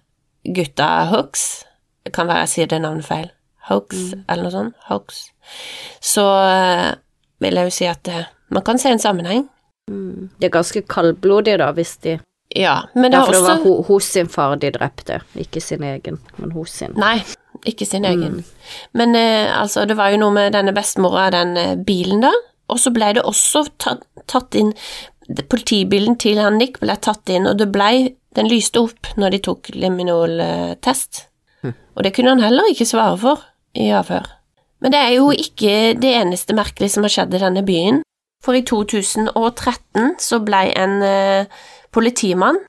gutta 0.55 0.89
Hooks, 1.11 1.65
kan 2.13 2.29
være 2.29 2.45
jeg 2.45 2.53
sier 2.53 2.71
det 2.71 2.81
navnet 2.83 3.07
feil, 3.07 3.29
Hooks 3.69 4.13
eller 4.27 4.45
noe 4.45 4.53
sånt, 4.53 4.75
hoax, 4.89 5.25
så 6.03 6.25
eh, 6.45 6.91
vil 7.41 7.59
jeg 7.59 7.69
jo 7.69 7.73
si 7.73 7.87
at 7.89 8.11
eh, 8.11 8.27
man 8.53 8.65
kan 8.65 8.79
se 8.81 8.91
en 8.93 9.01
sammenheng. 9.01 9.47
Mm. 9.89 10.29
De 10.39 10.47
er 10.47 10.53
ganske 10.53 10.81
kaldblodige, 10.89 11.59
da, 11.61 11.71
hvis 11.77 11.97
de 12.05 12.19
Ja, 12.55 12.75
men 12.93 13.11
det 13.11 13.17
har 13.17 13.27
også 13.27 13.41
Derfor 13.41 13.63
det 13.63 13.71
var 13.71 13.87
hos 13.87 14.03
sin 14.03 14.29
far 14.29 14.55
de 14.61 14.69
drepte, 14.71 15.19
ikke 15.35 15.61
sin 15.61 15.83
egen, 15.83 16.19
men 16.37 16.51
hos 16.53 16.77
sin. 16.77 16.93
Nei, 16.97 17.17
ikke 17.65 17.87
sin 17.89 18.05
egen. 18.05 18.43
Men 18.93 19.15
eh, 19.17 19.49
altså, 19.49 19.85
det 19.85 19.97
var 19.97 20.13
jo 20.13 20.21
noe 20.21 20.33
med 20.33 20.53
denne 20.53 20.73
bestemora 20.73 21.27
og 21.27 21.35
den 21.35 21.57
eh, 21.57 21.75
bilen, 21.75 22.21
da. 22.21 22.31
Og 22.69 22.79
så 22.81 22.93
ble 22.93 23.11
det 23.17 23.25
også 23.25 23.65
tatt, 23.77 24.05
tatt 24.29 24.57
inn 24.57 24.73
Politibilen 25.49 26.19
til 26.21 26.37
han 26.37 26.59
Nick 26.61 26.77
ble 26.77 26.93
tatt 27.01 27.29
inn, 27.33 27.47
og 27.49 27.57
det 27.57 27.71
ble 27.73 28.13
Den 28.37 28.49
lyste 28.51 28.83
opp 28.85 29.09
når 29.17 29.33
de 29.33 29.39
tok 29.47 29.69
liminoltest. 29.73 31.23
Og 31.95 32.03
det 32.03 32.11
kunne 32.13 32.35
han 32.35 32.43
heller 32.43 32.67
ikke 32.69 32.85
svare 32.85 33.17
for 33.17 33.45
i 33.75 33.91
avhør. 33.93 34.27
Men 34.83 34.93
det 34.93 35.01
er 35.01 35.13
jo 35.17 35.31
ikke 35.31 35.95
det 35.99 36.11
eneste 36.15 36.55
merkelige 36.57 36.95
som 36.95 37.05
har 37.05 37.13
skjedd 37.13 37.35
i 37.35 37.41
denne 37.41 37.65
byen. 37.65 38.01
For 38.43 38.57
i 38.57 38.63
2013 38.67 40.15
så 40.21 40.39
ble 40.45 40.67
en 40.77 40.99
eh, 41.05 41.51
politimann 41.95 42.59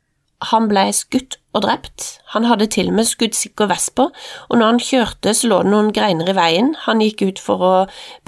han 0.44 0.66
ble 0.68 0.84
skutt 0.92 1.38
og 1.56 1.64
drept. 1.64 2.20
Han 2.34 2.44
hadde 2.44 2.68
til 2.72 2.90
og 2.90 2.98
med 2.98 3.08
skuddsikker 3.08 3.70
vest 3.70 3.94
på, 3.96 4.10
og 4.12 4.58
når 4.58 4.66
han 4.66 4.82
kjørte, 4.82 5.32
så 5.34 5.48
lå 5.48 5.62
det 5.64 5.72
noen 5.72 5.92
greiner 5.96 6.28
i 6.28 6.36
veien. 6.36 6.74
Han 6.84 7.00
gikk 7.00 7.24
ut 7.24 7.40
for 7.40 7.64
å 7.64 7.74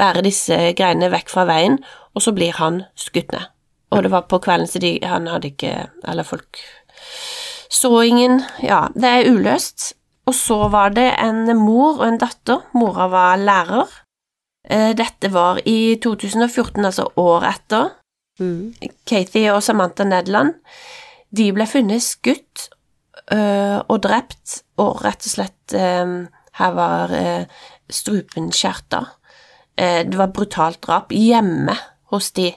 bære 0.00 0.24
disse 0.24 0.56
greinene 0.78 1.12
vekk 1.12 1.28
fra 1.34 1.44
veien, 1.48 1.78
og 2.16 2.24
så 2.24 2.32
blir 2.36 2.56
han 2.58 2.82
skutt 2.96 3.34
ned. 3.34 3.50
Og 3.92 4.04
det 4.04 4.12
var 4.12 4.24
på 4.28 4.40
kvelden, 4.44 4.68
så 4.68 4.80
de, 4.80 4.98
han 5.04 5.28
hadde 5.30 5.48
ikke 5.48 5.88
Eller 6.04 6.26
folk 6.28 6.58
så 7.72 7.88
ingen 8.04 8.42
Ja, 8.60 8.88
det 8.92 9.08
er 9.08 9.28
uløst. 9.32 9.94
Og 10.28 10.36
så 10.36 10.58
var 10.72 10.92
det 10.92 11.08
en 11.22 11.46
mor 11.56 12.02
og 12.02 12.06
en 12.08 12.20
datter. 12.20 12.66
Mora 12.76 13.08
var 13.12 13.40
lærer. 13.40 13.94
Eh, 14.68 14.92
Dette 14.96 15.32
var 15.32 15.62
i 15.64 15.96
2014, 16.02 16.84
altså 16.84 17.08
året 17.16 17.54
etter. 17.54 17.94
Mm. 18.38 18.74
Kathy 19.08 19.48
og 19.50 19.62
Samantha 19.66 20.04
Nederland, 20.06 20.52
de 21.34 21.48
ble 21.52 21.64
funnet 21.66 22.04
skutt 22.04 22.68
øh, 23.34 23.80
og 23.80 23.96
drept, 24.04 24.60
og 24.78 25.00
rett 25.02 25.26
og 25.26 25.32
slett 25.32 25.74
øh, 25.74 26.28
Her 26.58 26.74
var 26.76 27.14
strupen 27.90 28.52
skjerta. 28.52 29.04
Eh, 29.78 30.04
det 30.06 30.18
var 30.18 30.32
brutalt 30.34 30.82
drap 30.82 31.12
hjemme 31.12 31.74
hos 32.12 32.30
de. 32.30 32.52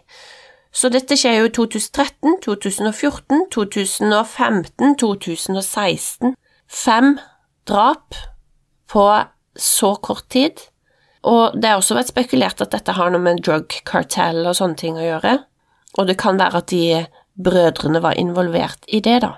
Så 0.71 0.89
dette 0.89 1.17
skjer 1.19 1.41
jo 1.41 1.49
i 1.49 1.53
2013, 1.53 2.37
2014, 2.43 3.45
2015, 3.51 4.95
2016. 4.97 6.35
Fem 6.71 7.17
drap 7.69 8.15
på 8.91 9.05
så 9.57 9.95
kort 10.03 10.27
tid. 10.33 10.59
Og 11.27 11.53
det 11.61 11.69
har 11.69 11.77
også 11.81 11.95
vært 11.99 12.09
spekulert 12.09 12.61
at 12.63 12.71
dette 12.73 12.95
har 12.97 13.11
noe 13.13 13.21
med 13.21 13.43
drug 13.45 13.69
cartel 13.85 14.41
og 14.49 14.55
sånne 14.57 14.79
ting 14.79 14.97
å 14.97 15.05
gjøre. 15.05 15.35
Og 15.99 16.07
det 16.07 16.17
kan 16.21 16.39
være 16.39 16.61
at 16.63 16.71
de 16.71 17.05
brødrene 17.41 18.01
var 18.01 18.17
involvert 18.19 18.85
i 18.87 19.01
det, 19.03 19.19
da. 19.25 19.35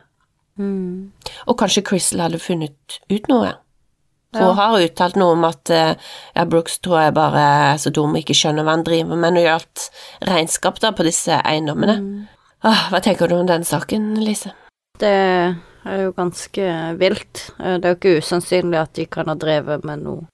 Mm. 0.60 1.12
Og 1.50 1.58
kanskje 1.60 1.84
Crystal 1.86 2.22
hadde 2.28 2.40
funnet 2.42 3.00
ut 3.10 3.28
noe. 3.32 3.56
Hun 4.34 4.42
Ja. 4.42 4.54
har 4.58 4.80
uttalt 4.82 5.16
noe 5.16 5.34
om 5.36 5.44
at 5.46 5.70
eh, 5.70 5.96
ja, 6.36 6.46
Brooks 6.46 6.80
tror 6.80 7.02
jeg 7.04 7.14
bare 7.14 7.42
er 7.74 7.78
så 7.78 7.92
dum 7.94 8.16
og 8.16 8.22
ikke 8.22 8.34
skjønner 8.38 8.64
hva 8.66 8.74
han 8.78 8.84
driver 8.86 9.16
med 9.16 9.34
når 9.34 9.36
det 9.38 9.44
gjaldt 9.46 9.84
regnskap 10.30 10.80
da 10.82 10.92
på 10.92 11.04
disse 11.06 11.38
eiendommene. 11.46 12.28
Ah, 12.64 12.88
hva 12.90 13.02
tenker 13.04 13.28
du 13.30 13.36
om 13.36 13.46
den 13.46 13.64
saken, 13.68 14.16
Lise? 14.24 14.54
Det 14.98 15.14
er 15.86 16.04
jo 16.06 16.14
ganske 16.16 16.68
vilt. 17.00 17.50
Eh, 17.60 17.78
Det 17.78 17.86
er 17.86 17.94
jo 17.94 18.00
ikke 18.00 18.22
usannsynlig 18.22 18.80
at 18.80 18.94
de 18.94 19.06
kan 19.06 19.28
ha 19.28 19.36
drevet 19.36 19.84
med 19.84 20.04
noe 20.04 20.28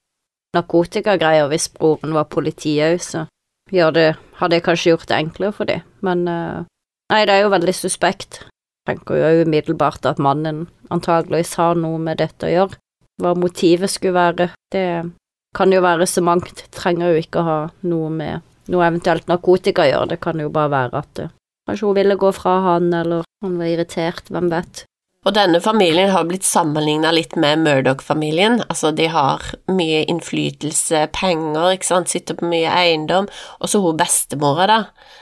narkotikagreier 0.55 1.49
hvis 1.51 1.69
broren 1.69 2.13
var 2.13 2.25
politi 2.25 2.77
òg, 2.81 2.97
så 3.01 3.27
gjør 3.71 3.93
det, 3.93 4.07
har 4.39 4.49
det 4.49 4.63
kanskje 4.65 4.93
gjort 4.95 5.07
det 5.09 5.17
enklere 5.19 5.53
for 5.53 5.69
dem. 5.69 5.81
Men 6.01 6.27
eh, 6.27 6.65
nei, 7.11 7.25
det 7.25 7.35
er 7.35 7.43
jo 7.45 7.53
veldig 7.53 7.75
suspekt. 7.75 8.43
Jeg 8.87 8.97
Tenker 8.97 9.19
jo 9.19 9.45
umiddelbart 9.45 10.05
at 10.09 10.17
mannen 10.17 10.67
antageligvis 10.89 11.53
har 11.59 11.75
noe 11.77 11.99
med 12.01 12.17
dette 12.17 12.47
å 12.47 12.53
gjøre. 12.53 12.79
Hva 13.21 13.35
motivet 13.37 13.91
skulle 13.91 14.15
være, 14.15 14.49
det 14.73 15.11
kan 15.55 15.73
jo 15.73 15.81
være 15.83 16.07
så 16.07 16.23
mangt. 16.25 16.63
Trenger 16.73 17.11
jo 17.13 17.21
ikke 17.21 17.41
å 17.43 17.45
ha 17.45 17.59
noe 17.85 18.09
med 18.09 18.41
noe 18.69 18.85
eventuelt 18.85 19.27
narkotika 19.29 19.83
å 19.83 19.89
gjøre, 19.89 20.09
det 20.13 20.19
kan 20.23 20.39
jo 20.41 20.49
bare 20.53 20.73
være 20.73 21.03
at 21.03 21.21
eh, 21.25 21.35
Kanskje 21.69 21.85
hun 21.85 21.97
ville 21.99 22.15
gå 22.17 22.29
fra 22.33 22.55
han, 22.65 22.87
eller 22.97 23.27
han 23.45 23.57
var 23.59 23.69
irritert, 23.69 24.31
hvem 24.33 24.47
vet. 24.49 24.79
Og 25.27 25.33
denne 25.35 25.59
familien 25.59 26.13
har 26.13 26.23
blitt 26.29 26.45
sammenligna 26.47 27.09
litt 27.11 27.33
med 27.35 27.59
Murdoch-familien. 27.65 28.61
Altså, 28.71 28.93
de 28.95 29.09
har 29.11 29.43
mye 29.67 30.05
innflytelse, 30.07 31.01
penger, 31.11 31.73
ikke 31.75 31.89
sant, 31.89 32.07
sitter 32.11 32.37
på 32.39 32.47
mye 32.47 32.71
eiendom. 32.71 33.27
Og 33.59 33.67
så 33.67 33.81
hun 33.83 33.97
bestemora, 33.99 34.67
da, 34.67 34.79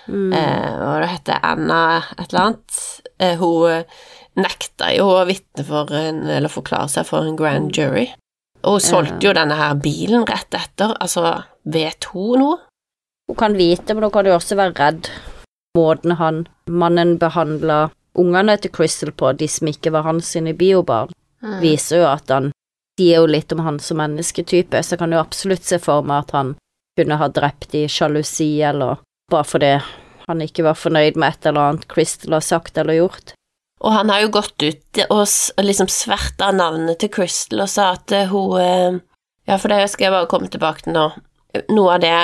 Mm. 0.08 0.34
eh, 0.34 0.76
og 0.88 1.02
det 1.02 1.10
heter 1.10 1.40
Anna 1.44 2.04
et 2.18 2.30
eller 2.32 2.42
annet, 2.44 3.02
eh, 3.20 3.36
hun 3.36 3.84
nekta 4.38 4.96
jo 4.96 5.08
å 5.18 5.26
vitne 5.26 5.66
for 5.66 5.92
en, 5.92 6.24
eller 6.30 6.48
forklare 6.48 6.88
seg 6.90 7.06
for 7.06 7.26
en 7.26 7.36
grand 7.36 7.72
jury. 7.74 8.14
Og 8.64 8.74
hun 8.78 8.80
solgte 8.80 9.24
jo 9.24 9.34
denne 9.34 9.56
her 9.58 9.74
bilen 9.76 10.26
rett 10.28 10.54
etter, 10.54 10.96
altså, 11.02 11.44
vet 11.66 12.06
hun 12.14 12.40
noe? 12.40 12.60
Hun 13.28 13.36
kan 13.36 13.54
vite, 13.58 13.94
men 13.94 14.04
hun 14.04 14.12
kan 14.12 14.26
jo 14.26 14.38
også 14.38 14.56
være 14.56 14.78
redd. 14.78 15.10
Måten 15.76 16.16
han, 16.18 16.48
mannen 16.70 17.18
behandla 17.18 17.90
ungene 18.18 18.58
til 18.62 18.74
Crystal 18.74 19.12
på, 19.12 19.32
de 19.38 19.48
som 19.52 19.70
ikke 19.70 19.94
var 19.96 20.08
hans 20.08 20.34
sine 20.36 20.54
biobarn, 20.58 21.14
viser 21.62 22.02
jo 22.02 22.08
at 22.10 22.32
han 22.34 22.52
sier 22.98 23.22
jo 23.22 23.30
litt 23.30 23.52
om 23.54 23.62
han 23.66 23.78
som 23.80 24.00
mennesketype, 24.02 24.82
så 24.82 24.96
jeg 24.96 25.04
kan 25.04 25.14
jo 25.14 25.22
absolutt 25.22 25.68
se 25.68 25.80
for 25.82 26.06
meg 26.06 26.26
at 26.26 26.34
han 26.34 26.56
kunne 26.98 27.20
ha 27.22 27.30
drept 27.30 27.76
i 27.78 27.86
sjalusi, 27.92 28.50
eller 28.66 28.98
bare 29.32 29.46
fordi 29.46 29.74
han 30.28 30.42
ikke 30.44 30.66
var 30.66 30.80
fornøyd 30.80 31.20
med 31.20 31.36
et 31.36 31.50
eller 31.50 31.72
annet 31.72 31.88
Crystal 31.92 32.36
har 32.36 32.46
sagt 32.46 32.78
eller 32.78 32.98
gjort. 32.98 33.36
Og 33.86 33.94
han 33.94 34.10
har 34.10 34.24
jo 34.24 34.34
gått 34.34 34.64
ut 34.64 35.00
og 35.14 35.28
liksom 35.62 35.90
sverta 35.92 36.50
navnet 36.56 36.98
til 37.02 37.12
Crystal 37.14 37.62
og 37.64 37.70
sa 37.70 37.92
at 37.94 38.12
eh, 38.16 38.32
hun 38.32 38.58
eh, 38.62 39.00
Ja, 39.48 39.56
for 39.56 39.72
det 39.72 39.86
skal 39.94 40.10
jeg 40.10 40.12
bare 40.12 40.28
komme 40.28 40.50
tilbake 40.52 40.84
til 40.84 40.98
nå. 40.98 41.06
Noe 41.72 41.94
av 41.94 42.02
det 42.04 42.16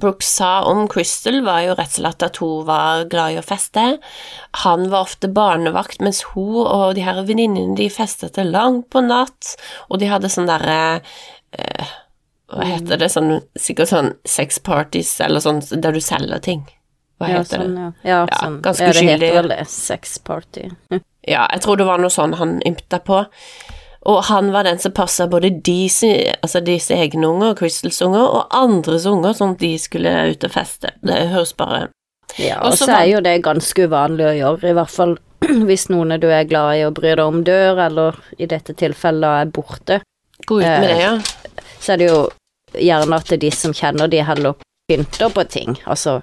Brooks 0.00 0.26
sa 0.36 0.62
om 0.66 0.84
Crystal, 0.90 1.40
var 1.46 1.60
jo 1.62 1.74
rett 1.78 1.92
og 1.92 1.98
slett 2.00 2.22
at 2.26 2.38
hun 2.42 2.64
var 2.66 3.04
glad 3.12 3.34
i 3.34 3.38
å 3.38 3.44
feste. 3.46 3.84
Han 4.64 4.88
var 4.90 5.06
ofte 5.06 5.28
barnevakt, 5.30 6.00
mens 6.02 6.22
hun 6.34 6.64
og 6.66 6.94
de 6.98 7.04
her 7.06 7.20
venninnene 7.28 7.76
de 7.78 7.86
festet 7.94 8.34
til 8.34 8.50
langt 8.54 8.88
på 8.90 9.02
natt, 9.06 9.54
og 9.88 10.00
de 10.02 10.08
hadde 10.10 10.30
sånn 10.32 10.50
derre 10.50 10.78
eh, 11.54 11.92
Hva 12.54 12.66
heter 12.68 12.98
det, 13.00 13.08
sånn, 13.10 13.38
sikkert 13.58 13.88
sånn 13.90 14.10
sex 14.28 14.58
parties 14.62 15.14
eller 15.24 15.40
sånn 15.42 15.62
der 15.80 15.94
du 15.96 16.00
selger 16.04 16.42
ting. 16.44 16.66
Hva 17.18 17.30
Ja, 17.30 17.38
heter 17.40 17.62
sånn, 17.62 17.74
det? 17.78 17.80
ja. 17.80 17.92
ja, 18.10 18.18
Ja, 18.28 18.38
sånn. 18.42 18.58
ganske 18.66 18.90
ja, 18.90 18.92
det 18.98 19.06
heter 19.08 19.34
vel 19.38 19.48
det. 19.54 19.62
Sex 19.70 20.18
party. 20.18 20.68
Ja, 21.24 21.46
jeg 21.54 21.62
tror 21.64 21.78
det 21.80 21.86
var 21.88 21.96
noe 22.02 22.12
sånn 22.12 22.34
han 22.36 22.58
ymta 22.68 22.98
på. 23.00 23.22
Og 24.04 24.24
han 24.28 24.50
var 24.52 24.66
den 24.68 24.78
som 24.78 24.92
passa 24.92 25.26
både 25.30 25.50
deres, 25.64 26.02
altså 26.44 26.60
egne 26.60 27.28
unger, 27.28 27.54
Crystals 27.56 28.02
unger, 28.04 28.20
og 28.20 28.52
andres 28.52 29.06
unger, 29.08 29.32
sånn 29.32 29.54
at 29.56 29.62
de 29.62 29.70
skulle 29.80 30.12
ut 30.28 30.44
og 30.44 30.52
feste. 30.52 30.92
Det 31.00 31.20
høres 31.32 31.54
bare 31.56 31.88
Ja, 32.36 32.58
Og 32.66 32.74
så 32.76 32.90
er 32.90 33.06
jo 33.06 33.20
det 33.22 33.44
ganske 33.44 33.86
uvanlig 33.86 34.26
å 34.26 34.34
gjøre, 34.34 34.70
i 34.70 34.76
hvert 34.76 34.92
fall 34.92 35.16
hvis 35.68 35.88
noen 35.92 36.18
du 36.20 36.28
er 36.28 36.48
glad 36.48 36.76
i 36.76 36.84
og 36.84 36.96
bryr 36.98 37.16
deg 37.16 37.24
om 37.24 37.42
dør, 37.46 37.80
eller 37.86 38.20
i 38.38 38.48
dette 38.50 38.74
tilfellet 38.74 39.40
er 39.44 39.52
borte. 39.54 40.00
gå 40.46 40.60
ut 40.60 40.66
med 40.66 40.90
Eh, 40.90 40.96
det, 40.96 41.00
ja. 41.00 41.64
Så 41.80 41.94
er 41.94 42.02
det 42.02 42.10
jo 42.10 42.20
gjerne 42.74 43.16
at 43.16 43.28
det 43.28 43.38
er 43.38 43.44
de 43.46 43.50
som 43.54 43.72
kjenner 43.72 44.10
de 44.10 44.22
heller 44.24 44.54
pynter 44.88 45.32
på 45.32 45.44
ting. 45.48 45.78
Altså, 45.86 46.20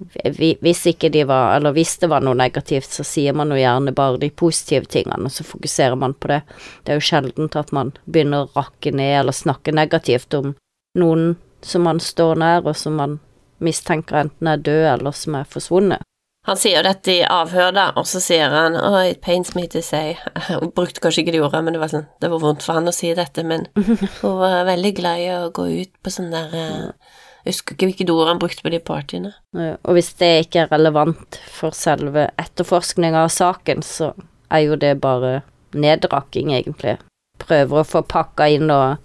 hvis 0.00 0.82
ikke 0.90 1.10
de 1.12 1.24
var, 1.28 1.56
eller 1.56 1.74
hvis 1.76 1.98
det 2.00 2.08
var 2.10 2.24
noe 2.24 2.38
negativt, 2.38 2.88
så 2.92 3.04
sier 3.04 3.36
man 3.36 3.52
jo 3.52 3.58
gjerne 3.60 3.92
bare 3.96 4.20
de 4.22 4.30
positive 4.32 4.88
tingene, 4.88 5.28
og 5.28 5.34
så 5.34 5.44
fokuserer 5.44 5.98
man 6.00 6.14
på 6.14 6.32
det. 6.32 6.40
Det 6.84 6.94
er 6.94 7.00
jo 7.00 7.08
sjeldent 7.10 7.58
at 7.60 7.72
man 7.76 7.92
begynner 8.06 8.46
å 8.46 8.52
rakke 8.56 8.92
ned 8.96 9.18
eller 9.20 9.36
snakke 9.36 9.74
negativt 9.76 10.34
om 10.38 10.54
noen 10.98 11.34
som 11.62 11.84
man 11.84 12.00
står 12.00 12.40
nær, 12.40 12.64
og 12.64 12.76
som 12.76 12.96
man 12.96 13.18
mistenker 13.60 14.22
enten 14.22 14.48
er 14.48 14.62
død 14.64 14.86
eller 14.94 15.16
som 15.16 15.36
er 15.36 15.48
forsvunnet. 15.48 16.06
Han 16.48 16.56
sier 16.56 16.80
dette 16.82 17.12
i 17.12 17.24
avhør, 17.28 17.68
da, 17.76 17.90
og 18.00 18.06
så 18.08 18.20
sier 18.24 18.48
han 18.48 18.76
oh, 18.80 18.96
it 19.04 19.20
pains 19.20 19.52
me 19.54 19.66
to 19.68 19.82
say 19.84 20.14
Hun 20.48 20.72
brukte 20.72 21.02
kanskje 21.04 21.26
ikke 21.26 21.34
det 21.34 21.42
ordet, 21.44 21.60
men 21.66 21.76
det 21.76 21.82
var, 21.82 21.90
sånn, 21.92 22.06
det 22.22 22.30
var 22.32 22.40
vondt 22.40 22.64
for 22.64 22.78
han 22.78 22.88
å 22.88 22.94
si 22.96 23.12
dette, 23.16 23.44
men 23.44 23.66
hun 24.22 24.38
var 24.40 24.64
veldig 24.70 24.94
glad 24.96 25.20
i 25.20 25.28
å 25.34 25.50
gå 25.54 25.68
ut 25.82 25.92
på 26.00 26.14
sånn 26.14 26.32
der 26.32 26.56
eh, 26.56 27.18
Jeg 27.44 27.54
husker 27.54 27.76
ikke 27.76 27.88
hvilke 27.88 28.12
ord 28.12 28.28
han 28.28 28.40
brukte 28.42 28.64
på 28.64 28.72
de 28.72 28.80
partyene. 28.84 29.32
Og 29.56 29.96
hvis 29.96 30.12
det 30.20 30.30
ikke 30.44 30.64
er 30.64 30.72
relevant 30.74 31.40
for 31.48 31.76
selve 31.76 32.28
etterforskninga 32.40 33.24
av 33.24 33.32
saken, 33.32 33.84
så 33.86 34.12
er 34.52 34.66
jo 34.66 34.76
det 34.80 34.98
bare 35.00 35.40
nedraking, 35.72 36.52
egentlig. 36.52 36.98
Prøver 37.40 37.80
å 37.80 37.86
få 37.86 38.02
pakka 38.04 38.50
inn 38.52 38.68
og, 38.74 38.98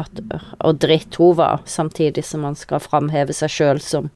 at, 0.00 0.22
og 0.64 0.80
dritt 0.80 1.18
hun 1.20 1.36
var, 1.36 1.66
samtidig 1.68 2.24
som 2.24 2.46
man 2.46 2.56
skal 2.56 2.80
framheve 2.80 3.36
seg 3.36 3.52
sjøl 3.52 3.82
som 3.84 4.10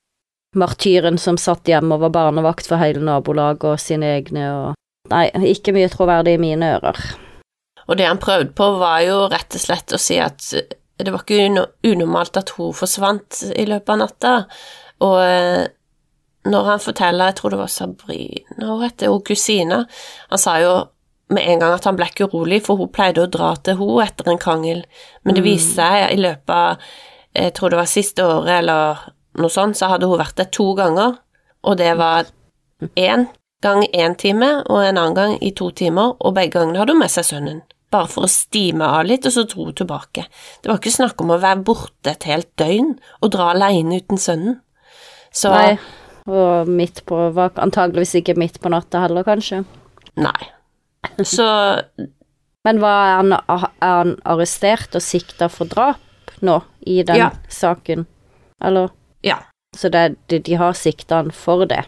martyren 0.57 1.19
som 1.19 1.39
satt 1.39 1.69
hjemme 1.69 1.95
og 1.95 2.09
var 2.09 2.15
barnevakt 2.17 2.67
for 2.67 2.83
hele 2.83 3.03
nabolaget 3.07 3.69
og 3.71 3.83
sine 3.83 4.17
egne 4.19 4.53
og 4.57 4.77
Nei, 5.11 5.25
ikke 5.49 5.73
mye 5.75 5.89
troverdig 5.91 6.37
i 6.37 6.39
mine 6.39 6.69
ører. 6.77 6.99
Og 7.89 7.97
det 7.99 8.05
han 8.07 8.21
prøvde 8.21 8.53
på, 8.55 8.67
var 8.79 9.01
jo 9.03 9.25
rett 9.33 9.57
og 9.57 9.63
slett 9.63 9.95
å 9.97 9.99
si 9.99 10.21
at 10.23 10.45
det 11.05 11.13
var 11.15 11.25
ikke 11.25 11.67
unormalt 11.87 12.39
at 12.41 12.55
hun 12.57 12.73
forsvant 12.77 13.43
i 13.55 13.67
løpet 13.69 13.93
av 13.95 14.01
natta. 14.01 14.33
Og 15.07 15.19
eh, 15.25 15.67
når 16.51 16.71
han 16.71 16.83
forteller, 16.83 17.31
jeg 17.31 17.39
tror 17.41 17.55
det 17.55 17.61
var 17.61 17.73
Sabrina 17.73 18.71
hun 18.71 18.85
heter, 18.85 19.13
hun 19.13 19.25
kusina, 19.25 19.85
han 20.31 20.41
sa 20.41 20.57
jo 20.63 20.75
med 21.31 21.47
en 21.47 21.61
gang 21.63 21.75
at 21.77 21.87
han 21.87 21.97
ble 21.99 22.09
ikke 22.11 22.27
urolig, 22.31 22.63
for 22.67 22.81
hun 22.81 22.91
pleide 22.93 23.23
å 23.23 23.31
dra 23.31 23.53
til 23.63 23.79
henne 23.79 24.07
etter 24.07 24.31
en 24.31 24.41
krangel, 24.41 24.85
men 25.23 25.37
det 25.37 25.45
viste 25.47 25.77
seg 25.79 26.15
i 26.17 26.21
løpet 26.21 26.55
av, 26.55 26.87
jeg 27.37 27.55
tror 27.55 27.71
det 27.71 27.79
var 27.79 27.91
siste 27.91 28.25
året 28.27 28.57
eller 28.57 29.05
noe 29.39 29.53
sånt, 29.53 29.79
så 29.79 29.93
hadde 29.93 30.09
hun 30.11 30.19
vært 30.19 30.41
der 30.41 30.49
to 30.51 30.73
ganger, 30.79 31.21
og 31.63 31.77
det 31.79 31.93
var 32.01 32.33
én 32.99 33.29
gang 33.63 33.85
én 33.93 34.17
time 34.19 34.49
og 34.65 34.81
en 34.83 34.99
annen 34.99 35.15
gang 35.15 35.37
i 35.45 35.53
to 35.55 35.71
timer, 35.71 36.17
og 36.19 36.35
begge 36.35 36.57
gangene 36.59 36.81
hadde 36.81 36.97
hun 36.97 37.05
med 37.05 37.13
seg 37.13 37.29
sønnen. 37.29 37.61
Bare 37.91 38.07
for 38.07 38.23
å 38.27 38.31
stime 38.31 38.87
av 38.87 39.05
litt, 39.09 39.27
og 39.27 39.33
så 39.35 39.43
dro 39.51 39.65
hun 39.67 39.75
tilbake. 39.75 40.27
Det 40.63 40.71
var 40.71 40.79
ikke 40.79 40.93
snakk 40.95 41.21
om 41.25 41.33
å 41.35 41.41
være 41.43 41.65
borte 41.67 42.13
et 42.13 42.27
helt 42.31 42.51
døgn 42.61 42.93
og 43.21 43.33
dra 43.35 43.49
alene 43.55 43.99
uten 43.99 44.21
sønnen. 44.21 44.61
Så 45.35 45.51
Nei, 45.51 45.79
og 46.31 46.69
midt 46.71 47.05
på 47.07 47.19
Var 47.35 47.51
antageligvis 47.63 48.17
ikke 48.21 48.37
midt 48.39 48.61
på 48.63 48.71
natta 48.71 49.01
heller, 49.05 49.23
kanskje. 49.27 49.65
nei. 50.17 50.49
Så 51.25 51.47
Men 52.65 52.81
var 52.83 53.17
han, 53.17 53.33
er 53.33 53.69
han 53.81 54.17
arrestert 54.29 54.95
og 54.95 55.03
sikta 55.03 55.49
for 55.49 55.65
drap 55.71 55.99
nå, 56.45 56.61
i 56.87 57.03
den 57.03 57.17
Ja. 57.17 57.31
saken? 57.49 58.07
Eller 58.63 58.91
ja. 59.25 59.39
Så 59.77 59.89
det, 59.89 60.17
de, 60.29 60.39
de 60.39 60.55
har 60.55 60.73
sikta 60.75 61.17
han 61.23 61.31
for 61.31 61.65
det. 61.67 61.85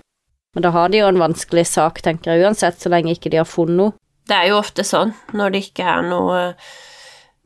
Men 0.55 0.63
da 0.63 0.71
har 0.71 0.89
de 0.89 0.99
jo 0.99 1.07
en 1.09 1.19
vanskelig 1.21 1.67
sak, 1.67 2.01
tenker 2.03 2.33
jeg, 2.33 2.45
uansett, 2.45 2.79
så 2.81 2.89
lenge 2.89 3.13
ikke 3.17 3.31
de 3.31 3.37
har 3.41 3.45
funnet 3.49 3.77
noe. 3.77 3.93
Det 4.29 4.39
er 4.39 4.51
jo 4.53 4.61
ofte 4.61 4.85
sånn 4.87 5.13
når 5.37 5.55
det 5.55 5.65
ikke 5.67 5.87
er 5.89 6.07
noe 6.07 6.41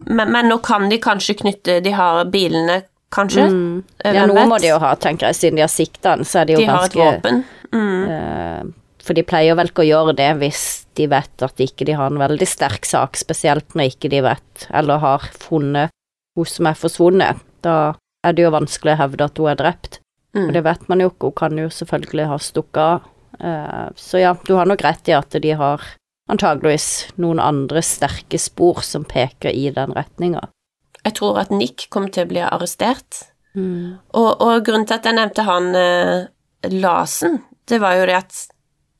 Men, 0.04 0.28
men 0.32 0.50
nå 0.50 0.58
kan 0.64 0.90
de 0.90 0.98
kanskje 1.02 1.38
knytte 1.40 1.78
De 1.84 1.92
har 1.96 2.24
bilene, 2.32 2.82
kanskje? 3.14 3.46
Mm. 3.48 3.84
Ja, 4.04 4.26
noe 4.28 4.46
må 4.50 4.58
de 4.60 4.72
jo 4.72 4.80
ha, 4.82 4.94
tenker 5.00 5.30
jeg, 5.30 5.38
siden 5.38 5.60
de 5.60 5.64
har 5.64 5.72
sikta 5.72 6.16
den, 6.16 6.26
så 6.28 6.42
er 6.42 6.48
det 6.48 6.56
jo 6.56 6.64
De 6.64 6.68
har 6.68 6.88
et 6.88 6.98
våpen. 7.00 7.44
Mm. 7.72 8.02
Uh, 8.10 9.00
For 9.06 9.16
de 9.16 9.24
pleier 9.26 9.56
vel 9.56 9.70
ikke 9.70 9.86
å 9.86 9.88
gjøre 9.88 10.16
det 10.18 10.30
hvis 10.42 10.64
de 10.98 11.08
vet 11.12 11.44
at 11.44 11.60
ikke 11.62 11.86
de 11.88 11.96
har 11.96 12.12
en 12.12 12.20
veldig 12.20 12.48
sterk 12.48 12.88
sak, 12.88 13.16
spesielt 13.20 13.76
når 13.76 13.94
ikke 13.94 14.10
de 14.12 14.22
vet, 14.24 14.66
eller 14.74 15.00
har 15.02 15.28
funnet 15.40 15.92
hun 16.36 16.48
som 16.48 16.68
er 16.68 16.76
forsvunnet. 16.76 17.44
Da 17.64 17.96
er 18.26 18.36
det 18.36 18.44
jo 18.44 18.54
vanskelig 18.54 18.94
å 18.94 19.00
hevde 19.04 19.28
at 19.28 19.40
hun 19.40 19.52
er 19.52 19.60
drept. 19.60 20.00
Mm. 20.36 20.46
Og 20.46 20.56
det 20.56 20.64
vet 20.66 20.88
man 20.92 21.00
jo 21.00 21.10
ikke, 21.12 21.30
hun 21.30 21.38
kan 21.40 21.60
jo 21.60 21.68
selvfølgelig 21.72 22.30
ha 22.32 22.40
stukket 22.42 22.82
av. 22.84 23.12
Uh, 23.36 23.86
så 23.96 24.20
ja, 24.20 24.32
du 24.44 24.56
har 24.56 24.68
nok 24.68 24.84
rett 24.84 25.08
i 25.08 25.16
at 25.16 25.36
de 25.40 25.52
har 25.56 25.84
antageligvis 26.28 26.86
noen 27.22 27.38
andre 27.42 27.82
sterke 27.82 28.38
spor 28.40 28.82
som 28.82 29.04
peker 29.04 29.50
i 29.54 29.68
den 29.70 29.92
retninga. 29.96 30.48
Jeg 31.06 31.14
tror 31.14 31.38
at 31.38 31.50
Nick 31.54 31.86
kom 31.94 32.08
til 32.10 32.24
å 32.26 32.30
bli 32.32 32.40
arrestert. 32.42 33.22
Og, 33.56 34.30
og 34.42 34.64
grunnen 34.66 34.84
til 34.86 34.98
at 34.98 35.06
jeg 35.08 35.16
nevnte 35.16 35.44
han 35.46 35.70
eh, 35.78 36.26
Larsen, 36.74 37.38
det 37.70 37.78
var 37.80 37.94
jo 37.96 38.06
det 38.10 38.16
at 38.18 38.40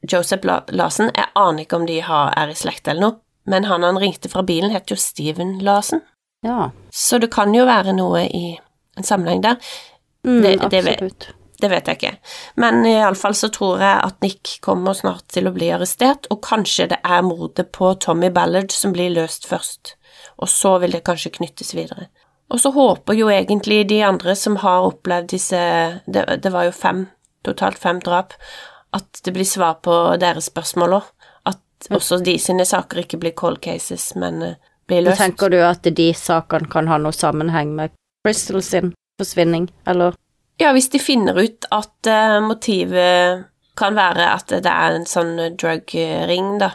Joseph 0.09 0.47
La 0.49 0.61
Larsen 0.73 1.11
Jeg 1.13 1.27
aner 1.37 1.65
ikke 1.67 1.77
om 1.77 1.85
de 1.89 1.99
har, 2.01 2.31
er 2.39 2.49
i 2.49 2.57
slekt 2.57 2.89
eller 2.89 3.03
noe, 3.03 3.19
men 3.51 3.67
han 3.69 3.83
han 3.85 3.99
ringte 4.01 4.31
fra 4.33 4.41
bilen, 4.47 4.71
het 4.73 4.89
jo 4.91 4.97
Steven 4.97 5.59
Larsen. 5.67 6.01
Ja, 6.47 6.71
Så 6.91 7.19
det 7.21 7.29
kan 7.35 7.53
jo 7.55 7.67
være 7.67 7.93
noe 7.97 8.23
i 8.31 8.57
en 8.97 9.05
sammenheng 9.05 9.43
der. 9.43 9.57
mm, 10.25 10.43
Det- 10.43 10.71
det 10.71 10.85
absolutt. 10.87 11.29
Det 11.61 11.71
vet 11.73 11.89
jeg 11.89 11.97
ikke. 11.97 12.13
Men 12.61 12.85
iallfall 12.89 13.35
så 13.37 13.49
tror 13.53 13.81
jeg 13.81 14.01
at 14.05 14.21
Nick 14.25 14.59
kommer 14.65 14.97
snart 14.97 15.25
til 15.33 15.49
å 15.49 15.55
bli 15.55 15.71
arrestert, 15.73 16.29
og 16.31 16.43
kanskje 16.45 16.91
det 16.93 17.01
er 17.05 17.25
mordet 17.25 17.71
på 17.73 17.95
Tommy 18.03 18.29
Ballard 18.31 18.75
som 18.75 18.93
blir 18.93 19.15
løst 19.15 19.49
først. 19.49 19.95
Og 20.37 20.51
så 20.53 20.77
vil 20.83 20.93
det 20.97 21.05
kanskje 21.07 21.33
knyttes 21.39 21.73
videre. 21.77 22.11
Og 22.53 22.61
så 22.63 22.71
håper 22.71 23.17
jo 23.19 23.31
egentlig 23.33 23.87
de 23.91 24.03
andre 24.07 24.37
som 24.39 24.59
har 24.63 24.87
opplevd 24.87 25.33
disse 25.33 25.59
Det, 26.07 26.25
det 26.43 26.53
var 26.53 26.69
jo 26.69 26.75
fem, 26.77 27.07
totalt 27.45 27.79
fem 27.79 28.01
drap, 28.05 28.37
at 28.95 29.21
det 29.25 29.33
blir 29.35 29.49
svar 29.49 29.81
på 29.83 29.95
deres 30.21 30.51
spørsmål 30.53 31.01
òg. 31.01 31.09
At 31.47 31.91
også 31.91 32.21
de 32.25 32.37
sine 32.39 32.65
saker 32.65 33.03
ikke 33.03 33.21
blir 33.23 33.35
cold 33.37 33.61
cases, 33.65 34.13
men 34.15 34.43
eh, 34.43 34.61
blir 34.87 35.03
løst. 35.03 35.21
tenker 35.21 35.51
du 35.51 35.59
at 35.65 35.83
de 35.83 36.13
sakene 36.15 36.71
kan 36.71 36.89
ha 36.89 37.01
noe 37.03 37.15
sammenheng 37.17 37.75
med 37.75 37.97
Crystal 38.25 38.63
sin 38.63 38.95
forsvinning, 39.21 39.69
eller? 39.87 40.15
Ja, 40.61 40.73
hvis 40.73 40.89
de 40.93 41.01
finner 41.03 41.37
ut 41.37 41.67
at 41.75 42.09
uh, 42.09 42.39
motivet 42.45 43.45
kan 43.77 43.97
være 43.97 44.31
at 44.33 44.55
det 44.65 44.73
er 44.73 44.97
en 44.97 45.05
sånn 45.09 45.35
drug-ring, 45.61 46.55
da, 46.63 46.71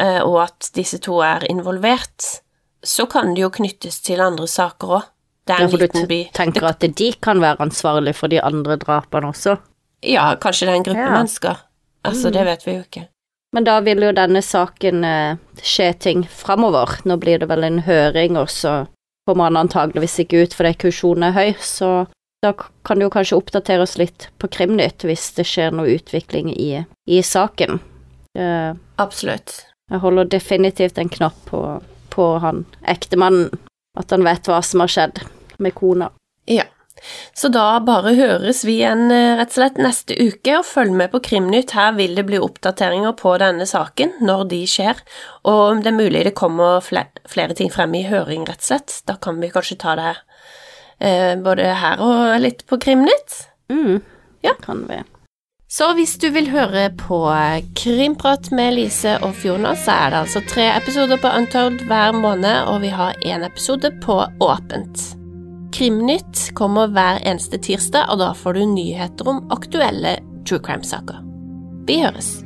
uh, 0.00 0.22
og 0.24 0.38
at 0.46 0.70
disse 0.76 0.98
to 1.04 1.18
er 1.24 1.44
involvert, 1.50 2.40
så 2.86 3.04
kan 3.10 3.34
det 3.34 3.44
jo 3.44 3.52
knyttes 3.52 4.00
til 4.06 4.22
andre 4.24 4.48
saker 4.48 4.96
òg. 5.00 5.10
Det 5.46 5.54
er 5.54 5.66
en 5.66 5.70
ja, 5.70 5.78
liten 5.84 6.08
by. 6.10 6.20
Du 6.26 6.38
tenker 6.40 6.64
at 6.66 6.82
de 6.98 7.10
kan 7.22 7.42
være 7.42 7.62
ansvarlig 7.68 8.16
for 8.18 8.32
de 8.32 8.40
andre 8.42 8.78
drapene 8.82 9.28
også? 9.30 9.58
Ja, 10.02 10.32
kanskje 10.42 10.66
det 10.66 10.72
er 10.72 10.80
en 10.80 10.88
gruppe 10.88 11.04
Ja. 11.04 11.12
mennesker. 11.12 11.60
Altså, 12.06 12.30
det 12.30 12.42
vet 12.46 12.66
vi 12.66 12.74
jo 12.74 12.82
ikke. 12.82 13.04
Men 13.54 13.64
da 13.64 13.78
vil 13.80 14.02
jo 14.02 14.10
denne 14.14 14.42
saken 14.42 15.04
eh, 15.06 15.38
skje 15.62 15.92
ting 16.02 16.24
framover. 16.28 16.98
Nå 17.06 17.16
blir 17.22 17.38
det 17.38 17.48
vel 17.48 17.64
en 17.64 17.78
høring, 17.86 18.36
og 18.36 18.50
så 18.50 18.86
kommer 19.26 19.48
han 19.48 19.56
antageligvis 19.56 20.18
ikke 20.22 20.42
ut 20.44 20.54
fordi 20.54 20.74
kausjonen 20.74 21.28
er 21.30 21.34
høy, 21.34 21.54
så 21.62 21.90
da 22.42 22.52
kan 22.84 22.98
du 22.98 23.08
kanskje 23.10 23.38
oppdatere 23.38 23.82
oss 23.82 23.96
litt 24.00 24.28
på 24.38 24.50
Krimnytt 24.52 25.06
hvis 25.06 25.30
det 25.38 25.46
skjer 25.48 25.74
noe 25.74 25.96
utvikling 25.96 26.52
i, 26.52 26.84
i 27.08 27.22
saken. 27.22 27.80
Uh, 28.36 28.76
Absolutt. 29.00 29.62
jeg 29.90 30.02
holder 30.02 30.28
definitivt 30.28 30.98
en 30.98 31.08
knapp 31.08 31.38
på, 31.48 31.62
på 32.12 32.30
han 32.44 32.64
ektemannen, 32.84 33.48
at 33.96 34.12
han 34.12 34.26
vet 34.26 34.48
hva 34.50 34.60
som 34.62 34.84
har 34.84 34.92
skjedd 34.92 35.22
med 35.62 35.74
kona. 35.74 36.10
Ja. 36.44 36.66
Så 37.36 37.48
da 37.52 37.78
bare 37.84 38.14
høres 38.16 38.62
vi 38.64 38.78
igjen 38.78 39.10
eh, 39.12 39.34
rett 39.36 39.52
og 39.52 39.58
slett 39.58 39.80
neste 39.80 40.16
uke, 40.16 40.54
og 40.58 40.64
følg 40.64 40.94
med 40.96 41.12
på 41.12 41.20
Krimnytt. 41.26 41.74
Her 41.76 41.92
vil 41.98 42.16
det 42.16 42.24
bli 42.28 42.40
oppdateringer 42.40 43.12
på 43.20 43.34
denne 43.42 43.66
saken 43.68 44.14
når 44.24 44.46
de 44.52 44.62
skjer, 44.70 45.02
og 45.44 45.60
om 45.60 45.82
det 45.84 45.92
er 45.92 45.98
mulig 45.98 46.24
det 46.24 46.36
kommer 46.38 46.80
flere, 46.84 47.56
ting 47.56 47.68
frem 47.72 47.94
i 47.98 48.06
høring, 48.08 48.46
rett 48.48 48.64
og 48.64 48.70
slett. 48.70 48.96
Da 49.08 49.18
kan 49.20 49.40
vi 49.42 49.52
kanskje 49.52 49.80
ta 49.84 49.96
det 50.00 50.14
både 51.44 51.74
her 51.76 52.00
og 52.00 52.40
litt 52.40 52.64
på 52.66 52.78
Krimnytt. 52.80 53.42
Mm. 53.72 54.00
Ja. 54.46 54.54
Kan 54.62 54.86
vi. 54.88 55.02
Så 55.68 55.90
hvis 55.98 56.14
du 56.22 56.28
vil 56.30 56.46
høre 56.52 56.86
på 56.94 57.18
Krimprat 57.76 58.52
med 58.54 58.76
Lise 58.78 59.16
og 59.26 59.34
Fiona, 59.34 59.74
så 59.74 59.96
er 60.06 60.14
det 60.14 60.20
altså 60.22 60.42
tre 60.46 60.68
episoder 60.76 61.18
på 61.20 61.32
Untold 61.34 61.82
hver 61.90 62.14
måned, 62.14 62.70
og 62.70 62.80
vi 62.86 62.92
har 62.94 63.18
én 63.26 63.44
episode 63.44 63.90
på 64.04 64.20
Åpent. 64.40 65.02
Krimnytt 65.76 66.46
kommer 66.56 66.88
hver 66.88 67.20
eneste 67.26 67.58
tirsdag, 67.58 68.08
og 68.08 68.22
da 68.22 68.30
får 68.32 68.56
du 68.56 68.64
nyheter 68.70 69.28
om 69.34 69.44
aktuelle 69.52 70.16
true 70.46 70.62
crime-saker. 70.62 71.20
Vi 71.90 72.00
høres. 72.06 72.45